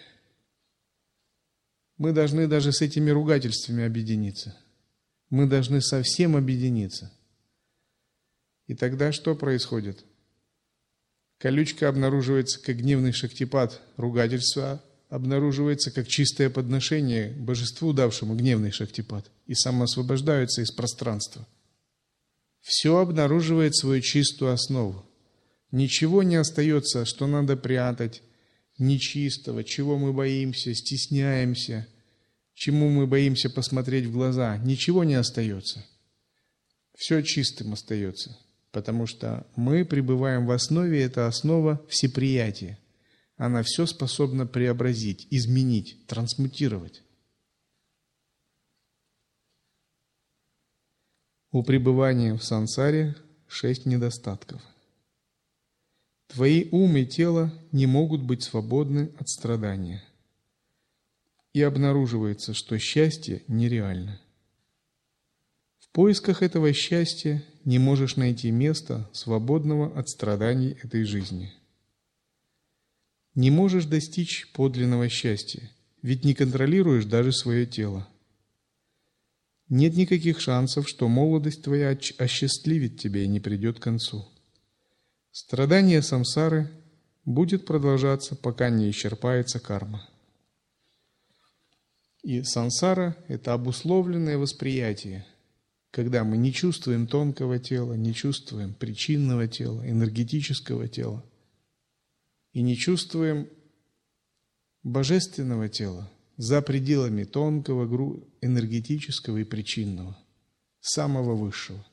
Мы 1.96 2.12
должны 2.12 2.46
даже 2.46 2.72
с 2.72 2.82
этими 2.82 3.08
ругательствами 3.08 3.84
объединиться. 3.84 4.54
Мы 5.30 5.46
должны 5.46 5.80
совсем 5.80 6.36
объединиться. 6.36 7.10
И 8.66 8.74
тогда 8.74 9.12
что 9.12 9.34
происходит? 9.34 10.04
Колючка 11.42 11.88
обнаруживается 11.88 12.60
как 12.60 12.76
гневный 12.76 13.10
шактипад, 13.10 13.80
ругательство 13.96 14.80
обнаруживается 15.08 15.90
как 15.90 16.06
чистое 16.06 16.48
подношение 16.50 17.32
божеству, 17.32 17.92
давшему 17.92 18.36
гневный 18.36 18.70
шактипад, 18.70 19.28
и 19.48 19.54
самоосвобождается 19.54 20.62
из 20.62 20.70
пространства. 20.70 21.44
Все 22.60 22.96
обнаруживает 22.96 23.74
свою 23.74 24.00
чистую 24.02 24.52
основу. 24.52 25.04
Ничего 25.72 26.22
не 26.22 26.36
остается, 26.36 27.04
что 27.04 27.26
надо 27.26 27.56
прятать, 27.56 28.22
нечистого, 28.78 29.64
чего 29.64 29.98
мы 29.98 30.12
боимся, 30.12 30.72
стесняемся, 30.72 31.88
чему 32.54 32.88
мы 32.88 33.08
боимся 33.08 33.50
посмотреть 33.50 34.04
в 34.04 34.12
глаза, 34.12 34.58
ничего 34.58 35.02
не 35.02 35.16
остается. 35.16 35.84
Все 36.96 37.20
чистым 37.22 37.72
остается, 37.72 38.38
потому 38.72 39.06
что 39.06 39.46
мы 39.54 39.84
пребываем 39.84 40.46
в 40.46 40.50
основе, 40.50 41.02
это 41.02 41.26
основа 41.26 41.84
всеприятия. 41.88 42.78
Она 43.36 43.62
все 43.62 43.86
способна 43.86 44.46
преобразить, 44.46 45.26
изменить, 45.30 46.06
трансмутировать. 46.06 47.02
У 51.50 51.62
пребывания 51.62 52.34
в 52.34 52.42
сансаре 52.42 53.14
шесть 53.46 53.84
недостатков. 53.84 54.62
Твои 56.28 56.68
ум 56.70 56.96
и 56.96 57.04
тело 57.04 57.52
не 57.72 57.86
могут 57.86 58.22
быть 58.22 58.42
свободны 58.42 59.12
от 59.18 59.28
страдания. 59.28 60.02
И 61.52 61.60
обнаруживается, 61.60 62.54
что 62.54 62.78
счастье 62.78 63.42
нереально. 63.48 64.18
В 65.78 65.90
поисках 65.90 66.42
этого 66.42 66.72
счастья 66.72 67.44
не 67.64 67.78
можешь 67.78 68.16
найти 68.16 68.50
места, 68.50 69.08
свободного 69.12 69.98
от 69.98 70.08
страданий 70.08 70.76
этой 70.82 71.04
жизни. 71.04 71.52
Не 73.34 73.50
можешь 73.50 73.86
достичь 73.86 74.50
подлинного 74.52 75.08
счастья, 75.08 75.70
ведь 76.02 76.24
не 76.24 76.34
контролируешь 76.34 77.04
даже 77.04 77.32
свое 77.32 77.66
тело. 77.66 78.06
Нет 79.68 79.96
никаких 79.96 80.40
шансов, 80.40 80.88
что 80.88 81.08
молодость 81.08 81.62
твоя 81.62 81.96
осчастливит 82.18 83.00
тебя 83.00 83.22
и 83.22 83.28
не 83.28 83.40
придет 83.40 83.78
к 83.78 83.82
концу. 83.82 84.28
Страдание 85.30 86.02
самсары 86.02 86.70
будет 87.24 87.64
продолжаться, 87.64 88.36
пока 88.36 88.68
не 88.68 88.90
исчерпается 88.90 89.60
карма. 89.60 90.06
И 92.22 92.42
сансара– 92.42 93.16
это 93.28 93.54
обусловленное 93.54 94.36
восприятие, 94.36 95.26
когда 95.92 96.24
мы 96.24 96.38
не 96.38 96.52
чувствуем 96.54 97.06
тонкого 97.06 97.58
тела, 97.58 97.92
не 97.92 98.14
чувствуем 98.14 98.72
причинного 98.72 99.46
тела, 99.46 99.88
энергетического 99.88 100.88
тела, 100.88 101.22
и 102.52 102.62
не 102.62 102.76
чувствуем 102.76 103.46
божественного 104.82 105.68
тела 105.68 106.10
за 106.38 106.62
пределами 106.62 107.24
тонкого, 107.24 107.84
энергетического 108.40 109.36
и 109.36 109.44
причинного, 109.44 110.18
самого 110.80 111.34
высшего. 111.36 111.86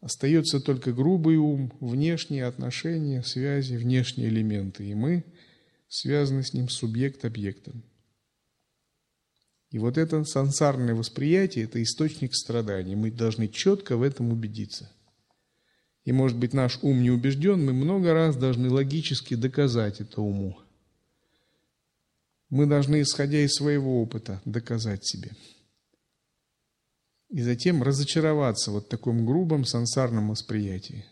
Остается 0.00 0.60
только 0.60 0.92
грубый 0.92 1.36
ум, 1.36 1.72
внешние 1.78 2.44
отношения, 2.44 3.22
связи, 3.22 3.76
внешние 3.76 4.28
элементы, 4.28 4.84
и 4.84 4.94
мы 4.94 5.24
связаны 5.88 6.42
с 6.42 6.52
ним 6.52 6.68
субъект-объектом. 6.68 7.84
И 9.76 9.78
вот 9.78 9.98
это 9.98 10.24
сансарное 10.24 10.94
восприятие– 10.94 11.64
это 11.66 11.82
источник 11.82 12.34
страданий. 12.34 12.96
Мы 12.96 13.10
должны 13.10 13.46
четко 13.46 13.98
в 13.98 14.02
этом 14.02 14.32
убедиться. 14.32 14.90
И, 16.04 16.12
может 16.12 16.38
быть, 16.38 16.54
наш 16.54 16.78
ум 16.80 17.02
не 17.02 17.10
убежден, 17.10 17.62
мы 17.62 17.74
много 17.74 18.14
раз 18.14 18.36
должны 18.38 18.70
логически 18.70 19.34
доказать 19.34 20.00
это 20.00 20.22
уму. 20.22 20.58
Мы 22.48 22.64
должны, 22.64 23.02
исходя 23.02 23.38
из 23.44 23.52
своего 23.52 24.00
опыта, 24.00 24.40
доказать 24.46 25.06
себе. 25.06 25.32
И 27.28 27.42
затем 27.42 27.82
разочароваться 27.82 28.70
вот 28.70 28.86
в 28.86 28.88
таком 28.88 29.26
грубом 29.26 29.66
сансарном 29.66 30.30
восприятии. 30.30 31.04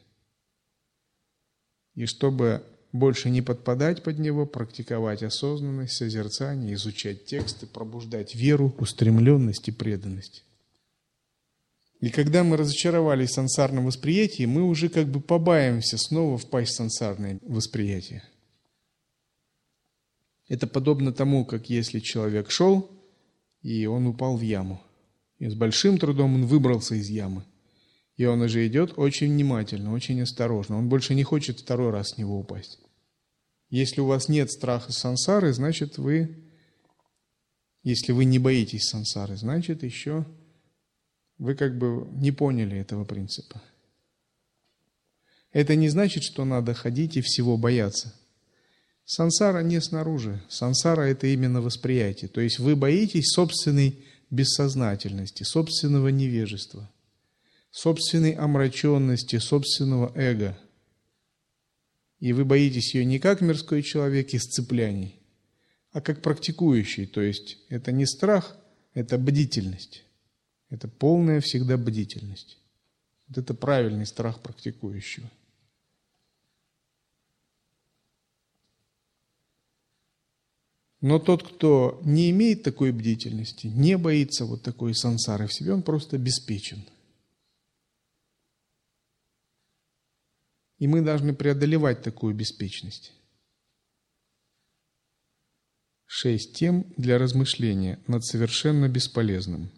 И 1.97 2.07
чтобы 2.07 2.65
больше 2.95 3.29
не 3.29 3.43
подпадать 3.43 4.05
под 4.05 4.21
него, 4.21 4.47
практиковать 4.47 5.25
осознанность, 5.25 5.95
созерцание, 5.95 6.75
изучать 6.75 7.27
тексты, 7.27 7.67
пробуждать 7.67 8.37
веру, 8.37 8.73
устремленность 8.79 9.67
и 9.67 9.73
преданность. 9.73 10.45
И 12.01 12.11
когда 12.11 12.45
мы 12.45 12.57
разочаровались 12.57 13.31
в 13.31 13.35
сансарном 13.35 13.87
восприятии, 13.87 14.45
мы 14.45 14.63
уже 14.63 14.89
как 14.89 15.09
бы 15.09 15.21
побаиваемся 15.21 15.99
снова 15.99 16.39
впасть 16.39 16.71
в 16.71 16.77
сансарное 16.77 17.41
восприятие. 17.43 18.23
Это 20.47 20.69
подобно 20.69 21.13
тому, 21.13 21.45
как 21.45 21.69
если 21.69 21.99
человек 21.99 22.53
шел, 22.53 22.93
и 23.61 23.87
он 23.87 24.07
упал 24.07 24.37
в 24.37 24.43
яму. 24.43 24.81
И 25.41 25.49
с 25.49 25.55
большим 25.55 25.99
трудом 25.99 26.37
он 26.37 26.47
выбрался 26.47 26.95
из 26.95 27.09
ямы. 27.09 27.45
И 28.17 28.25
он 28.25 28.41
уже 28.43 28.65
идет 28.69 28.93
очень 28.97 29.33
внимательно, 29.33 29.93
очень 29.93 30.23
осторожно. 30.23 30.79
Он 30.79 30.89
больше 30.89 31.17
не 31.17 31.25
хочет 31.25 31.59
второй 31.59 31.91
раз 31.91 32.11
с 32.11 32.19
него 32.19 32.39
упасть. 32.39 32.84
Если 33.75 34.01
у 34.01 34.07
вас 34.07 34.29
нет 34.29 34.53
страха 34.53 34.93
сансары, 34.93 35.53
значит 35.53 35.99
вы, 35.99 36.45
если 37.83 38.13
вы 38.13 38.25
не 38.25 38.39
боитесь 38.39 38.85
сансары, 38.85 39.37
значит 39.37 39.83
еще 39.83 40.25
вы 41.39 41.57
как 41.57 41.77
бы 41.77 42.07
не 42.13 42.31
поняли 42.31 42.79
этого 42.79 43.05
принципа. 43.05 43.61
Это 45.51 45.75
не 45.75 45.89
значит, 45.89 46.23
что 46.23 46.45
надо 46.45 46.73
ходить 46.73 47.17
и 47.17 47.21
всего 47.21 47.57
бояться. 47.57 48.15
Сансара 49.05 49.65
не 49.65 49.81
снаружи. 49.81 50.41
Сансара– 50.49 51.03
это 51.09 51.27
именно 51.27 51.61
восприятие. 51.61 52.29
То 52.29 52.41
есть 52.41 52.61
вы 52.61 52.77
боитесь 52.77 53.33
собственной 53.33 54.05
бессознательности, 54.31 55.43
собственного 55.43 56.11
невежества, 56.11 56.89
собственной 57.73 58.35
омраченности, 58.35 59.39
собственного 59.39 60.13
эго– 60.15 60.57
и 62.21 62.33
вы 62.33 62.45
боитесь 62.45 62.95
ее 62.95 63.05
не 63.05 63.19
как 63.19 63.41
мирской 63.41 63.83
человек 63.83 64.33
из 64.35 64.43
цепляний, 64.43 65.21
а 65.93 66.01
как 66.01 66.23
практикующий. 66.23 67.07
То 67.07 67.21
есть 67.21 67.59
это 67.69 67.93
не 67.93 68.07
страх, 68.07 68.57
это 68.95 69.19
бдительность. 69.19 70.05
Это 70.71 70.89
полная 70.89 71.41
всегда 71.41 71.77
бдительность. 71.77 72.59
Вот 73.29 73.39
это 73.39 73.55
правильный 73.55 74.07
страх 74.07 74.41
практикующего. 74.41 75.31
Но 81.01 81.19
тот, 81.19 81.47
кто 81.47 82.01
не 82.03 82.31
имеет 82.31 82.63
такой 82.63 82.91
бдительности, 82.91 83.67
не 83.67 83.99
боится 83.99 84.47
вот 84.47 84.63
такой 84.63 84.95
сансары 84.95 85.47
в 85.47 85.53
себе, 85.53 85.75
он 85.75 85.83
просто 85.83 86.17
обеспечен– 86.17 86.85
И 90.85 90.87
мы 90.87 91.01
должны 91.01 91.33
преодолевать 91.35 92.03
такую 92.03 92.35
беспечность. 92.35 93.15
Шесть 96.05 96.53
тем 96.59 96.93
для 96.99 97.17
размышления 97.17 98.01
над 98.07 98.23
совершенно 98.23 98.87
бесполезным. 98.87 99.71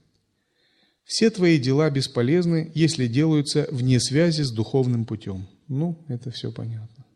Все 1.05 1.31
твои 1.31 1.61
дела 1.61 1.91
бесполезны, 1.91 2.73
если 2.75 3.07
делаются 3.07 3.69
вне 3.71 4.01
связи 4.01 4.43
с 4.43 4.51
духовным 4.51 5.07
путем. 5.07 5.47
Ну, 5.69 6.05
это 6.09 6.33
все 6.33 6.51
понятно. 6.51 7.07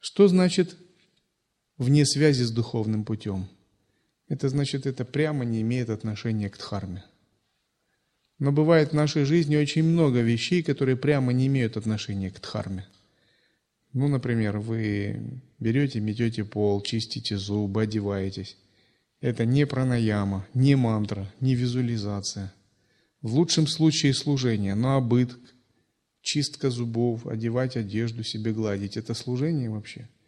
Что 0.00 0.26
значит 0.26 0.76
вне 1.76 2.06
связи 2.06 2.42
с 2.42 2.50
духовным 2.50 3.04
путем? 3.04 3.48
Это 4.26 4.48
значит, 4.48 4.84
это 4.84 5.04
прямо 5.04 5.44
не 5.44 5.60
имеет 5.60 5.90
отношения 5.90 6.50
к 6.50 6.58
дхарме. 6.58 7.04
Но 8.40 8.52
бывает 8.52 8.90
в 8.90 8.94
нашей 8.94 9.24
жизни 9.24 9.54
очень 9.54 9.84
много 9.84 10.20
вещей, 10.20 10.62
которые 10.62 10.96
прямо 10.96 11.32
не 11.32 11.46
имеют 11.46 11.76
отношения 11.76 12.30
к 12.30 12.40
дхарме. 12.40 12.86
Ну, 13.92 14.08
например, 14.08 14.58
вы 14.58 15.42
берете, 15.58 16.00
метете 16.00 16.44
пол, 16.44 16.80
чистите 16.80 17.36
зубы, 17.36 17.82
одеваетесь. 17.82 18.56
Это 19.20 19.44
не 19.44 19.66
пранаяма, 19.66 20.46
не 20.54 20.74
мантра, 20.74 21.30
не 21.40 21.54
визуализация. 21.54 22.52
В 23.20 23.34
лучшем 23.34 23.66
случае 23.66 24.14
служение, 24.14 24.74
но 24.74 24.96
обыт, 24.96 25.36
чистка 26.22 26.70
зубов, 26.70 27.26
одевать 27.26 27.76
одежду, 27.76 28.24
себе 28.24 28.52
гладить– 28.52 28.96
это 28.96 29.12
служение 29.12 29.68
вообще– 29.68 30.08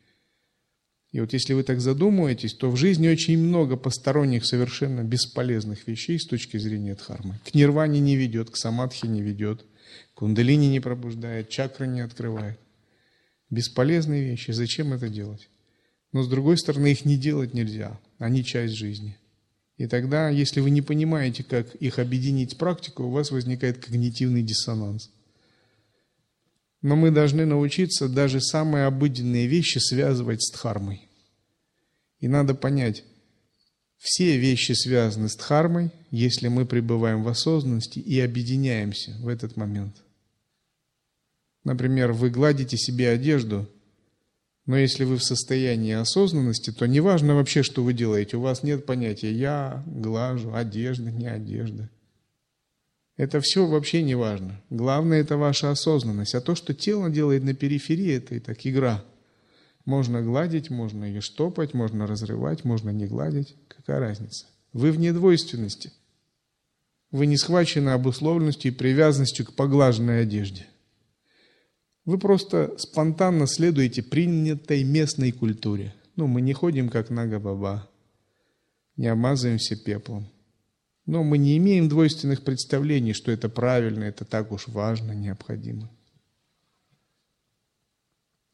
и 1.13 1.21
вот 1.21 1.35
если 1.35 1.53
вы 1.53 1.63
так 1.63 1.81
задумаетесь, 1.81 2.55
то 2.55 2.71
в 2.71 2.77
жизни 2.77 3.07
очень 3.07 3.39
много 3.39 3.77
посторонних, 3.77 4.47
совершенно 4.47 5.03
бесполезных 5.03 5.87
вещей 5.87 6.19
с 6.19 6.27
точки 6.27 6.57
зрения 6.57 6.95
дхармы. 6.95 7.39
К 7.45 7.55
нирване 7.55 8.01
не 8.01 8.17
ведет, 8.17 8.49
к 8.49 8.57
самадхи 8.57 9.07
не 9.07 9.21
ведет, 9.21 9.65
кундалини 10.15 10.69
не 10.69 10.81
пробуждает, 10.81 11.51
чакры 11.51 11.87
не 11.87 12.01
открывает. 12.01 12.59
Бесполезные 13.51 14.25
вещи, 14.25 14.53
зачем 14.53 14.95
это 14.95 15.11
делать? 15.11 15.51
Но 16.13 16.23
с 16.23 16.29
другой 16.29 16.57
стороны, 16.57 16.93
их 16.93 17.05
не 17.05 17.19
делать 17.19 17.53
нельзя, 17.53 18.01
они 18.19 18.43
часть 18.43 18.75
жизни. 18.75 19.19
И 19.77 19.87
тогда, 19.87 20.31
если 20.31 20.61
вы 20.61 20.71
не 20.71 20.81
понимаете, 20.81 21.45
как 21.45 21.75
их 21.75 21.99
объединить 21.99 22.55
в 22.55 22.57
практику, 22.57 23.05
у 23.05 23.11
вас 23.11 23.31
возникает 23.31 23.85
когнитивный 23.85 24.43
диссонанс– 24.43 25.11
но 26.83 26.97
мы 26.97 27.13
должны 27.13 27.47
научиться 27.47 28.09
даже 28.09 28.41
самые 28.41 28.87
обыденные 28.87 29.47
вещи 29.47 29.79
связывать 29.79 30.43
с 30.43 30.51
дхармой. 30.51 31.09
И 32.19 32.29
надо 32.29 32.55
понять, 32.55 33.05
все 33.99 34.37
вещи 34.37 34.73
связаны 34.73 35.29
с 35.29 35.37
дхармой, 35.37 35.93
если 36.11 36.49
мы 36.49 36.67
пребываем 36.67 37.23
в 37.23 37.29
осознанности 37.29 38.01
и 38.01 38.19
объединяемся 38.21 39.17
в 39.21 39.29
этот 39.29 39.57
момент. 39.57 39.97
Например, 41.63 42.13
вы 42.13 42.31
гладите 42.31 42.77
себе 42.77 43.11
одежду, 43.11 43.69
но 44.67 44.77
если 44.77 45.05
вы 45.05 45.19
в 45.19 45.25
состоянии 45.25 45.93
осознанности, 45.93 46.73
то 46.73 46.87
неважно 46.87 47.37
вообще, 47.37 47.63
что 47.63 47.85
вы 47.85 47.93
делаете, 47.93 48.37
у 48.37 48.41
вас 48.41 48.65
нет 48.65 48.87
понятия 48.87 49.33
«я 49.33 49.85
глажу», 49.87 50.53
одежда, 50.53 51.13
не 51.13 51.27
одежда– 51.27 51.89
это 53.17 53.41
все 53.41 53.67
вообще 53.67 54.03
не 54.03 54.15
важно. 54.15 54.61
Главное 54.71 55.21
это 55.21 55.37
ваша 55.37 55.71
осознанность. 55.71 56.35
А 56.35 56.41
то, 56.41 56.55
что 56.55 56.75
тело 56.75 57.11
делает 57.11 57.45
на 57.45 57.55
периферии, 57.55 58.17
это 58.17 58.35
и 58.35 58.41
так 58.41 58.67
игра. 58.67 59.05
Можно 59.85 60.23
гладить, 60.23 60.71
можно 60.71 61.05
ее 61.05 61.21
штопать, 61.21 61.75
можно 61.75 62.07
разрывать, 62.07 62.65
можно 62.65 62.91
не 62.91 63.07
гладить. 63.07 63.57
Какая 63.69 64.01
разница? 64.01 64.47
Вы 64.73 64.93
вне 64.93 65.13
двойственности. 65.13 65.93
Вы 67.11 67.27
не 67.27 67.37
схвачены 67.37 67.91
обусловленностью 67.91 68.73
и 68.73 68.75
привязанностью 68.75 69.45
к 69.45 69.55
поглаженной 69.55 70.23
одежде. 70.23 70.67
Вы 72.07 72.19
просто 72.19 72.75
спонтанно 72.79 73.47
следуете 73.47 74.03
принятой 74.03 74.83
местной 74.83 75.31
культуре. 75.31 75.95
Ну, 76.17 76.27
мы 76.27 76.41
не 76.41 76.53
ходим 76.53 76.89
как 76.89 77.11
нага-баба, 77.11 77.89
не 78.97 79.07
обмазываемся 79.09 79.77
пеплом. 79.77 80.29
Но 81.07 81.25
мы 81.25 81.39
не 81.39 81.57
имеем 81.57 81.89
двойственных 81.89 82.45
представлений, 82.45 83.13
что 83.13 83.33
это 83.33 83.49
правильно, 83.49 84.05
это 84.05 84.25
так 84.25 84.53
уж 84.53 84.69
важно, 84.69 85.13
необходимо. 85.13 85.91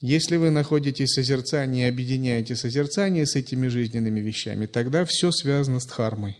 Если 0.00 0.36
вы 0.36 0.50
находите 0.50 1.06
созерцание 1.06 1.86
и 1.86 1.90
объединяете 1.90 2.54
созерцание 2.54 3.26
с 3.26 3.34
этими 3.34 3.66
жизненными 3.66 4.20
вещами, 4.20 4.66
тогда 4.66 5.04
все 5.04 5.32
связано 5.32 5.80
с 5.80 5.86
дхармой. 5.86 6.38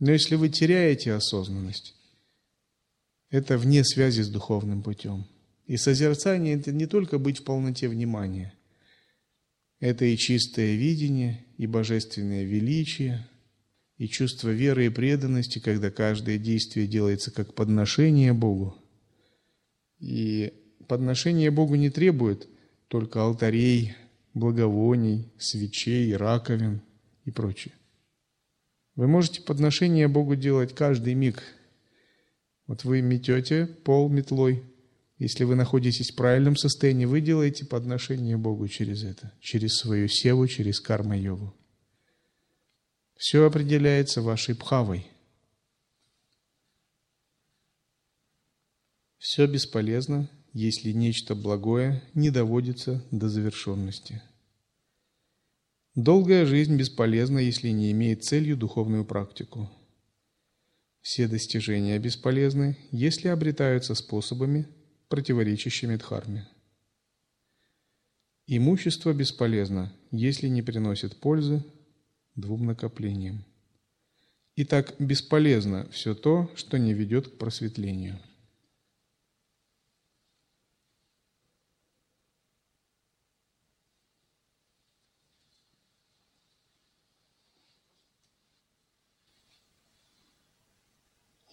Но 0.00 0.10
если 0.10 0.34
вы 0.34 0.48
теряете 0.48 1.12
осознанность, 1.12 1.94
это 3.30 3.58
вне 3.58 3.84
связи 3.84 4.22
с 4.22 4.28
духовным 4.28 4.82
путем. 4.82 5.26
И 5.66 5.76
созерцание– 5.76 6.54
это 6.56 6.72
не 6.72 6.86
только 6.86 7.18
быть 7.18 7.40
в 7.40 7.44
полноте 7.44 7.88
внимания. 7.88 8.54
Это 9.80 10.04
и 10.04 10.16
чистое 10.16 10.76
видение, 10.76 11.44
и 11.58 11.66
божественное 11.66 12.44
величие, 12.44 13.26
и 14.04 14.08
чувство 14.08 14.50
веры 14.50 14.84
и 14.84 14.90
преданности, 14.90 15.60
когда 15.60 15.90
каждое 15.90 16.36
действие 16.36 16.86
делается 16.86 17.30
как 17.30 17.54
подношение 17.54 18.34
Богу. 18.34 18.76
И 19.98 20.52
подношение 20.88 21.50
Богу 21.50 21.76
не 21.76 21.88
требует 21.88 22.46
только 22.88 23.22
алтарей, 23.22 23.94
благовоний, 24.34 25.32
свечей, 25.38 26.14
раковин 26.14 26.82
и 27.24 27.30
прочее. 27.30 27.72
Вы 28.94 29.08
можете 29.08 29.40
подношение 29.40 30.06
Богу 30.06 30.36
делать 30.36 30.74
каждый 30.74 31.14
миг. 31.14 31.42
Вот 32.66 32.84
вы 32.84 33.00
метете 33.00 33.64
пол 33.84 34.10
метлой. 34.10 34.64
Если 35.16 35.44
вы 35.44 35.54
находитесь 35.54 36.10
в 36.10 36.16
правильном 36.16 36.56
состоянии, 36.56 37.06
вы 37.06 37.22
делаете 37.22 37.64
подношение 37.64 38.36
Богу 38.36 38.68
через 38.68 39.02
это, 39.02 39.32
через 39.40 39.78
свою 39.78 40.08
севу, 40.08 40.46
через 40.46 40.78
карма-йогу. 40.78 41.54
Все 43.16 43.46
определяется 43.46 44.22
вашей 44.22 44.54
пхавой. 44.54 45.06
Все 49.18 49.46
бесполезно, 49.46 50.28
если 50.52 50.92
нечто 50.92 51.34
благое 51.34 52.02
не 52.14 52.30
доводится 52.30 53.04
до 53.10 53.28
завершенности. 53.28 54.22
Долгая 55.94 56.44
жизнь 56.44 56.76
бесполезна, 56.76 57.38
если 57.38 57.68
не 57.68 57.92
имеет 57.92 58.24
целью 58.24 58.56
духовную 58.56 59.04
практику. 59.04 59.70
Все 61.00 61.28
достижения 61.28 61.98
бесполезны, 61.98 62.76
если 62.90 63.28
обретаются 63.28 63.94
способами, 63.94 64.66
противоречащими 65.08 65.96
дхарме. 65.96 66.48
Имущество 68.46 69.12
бесполезно, 69.12 69.92
если 70.10 70.48
не 70.48 70.62
приносит 70.62 71.20
пользы 71.20 71.64
двум 72.34 72.66
накоплениям. 72.66 73.44
Итак, 74.56 74.94
бесполезно 74.98 75.88
все 75.90 76.14
то, 76.14 76.50
что 76.54 76.78
не 76.78 76.94
ведет 76.94 77.28
к 77.28 77.38
просветлению. 77.38 78.18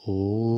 Oh. 0.07 0.50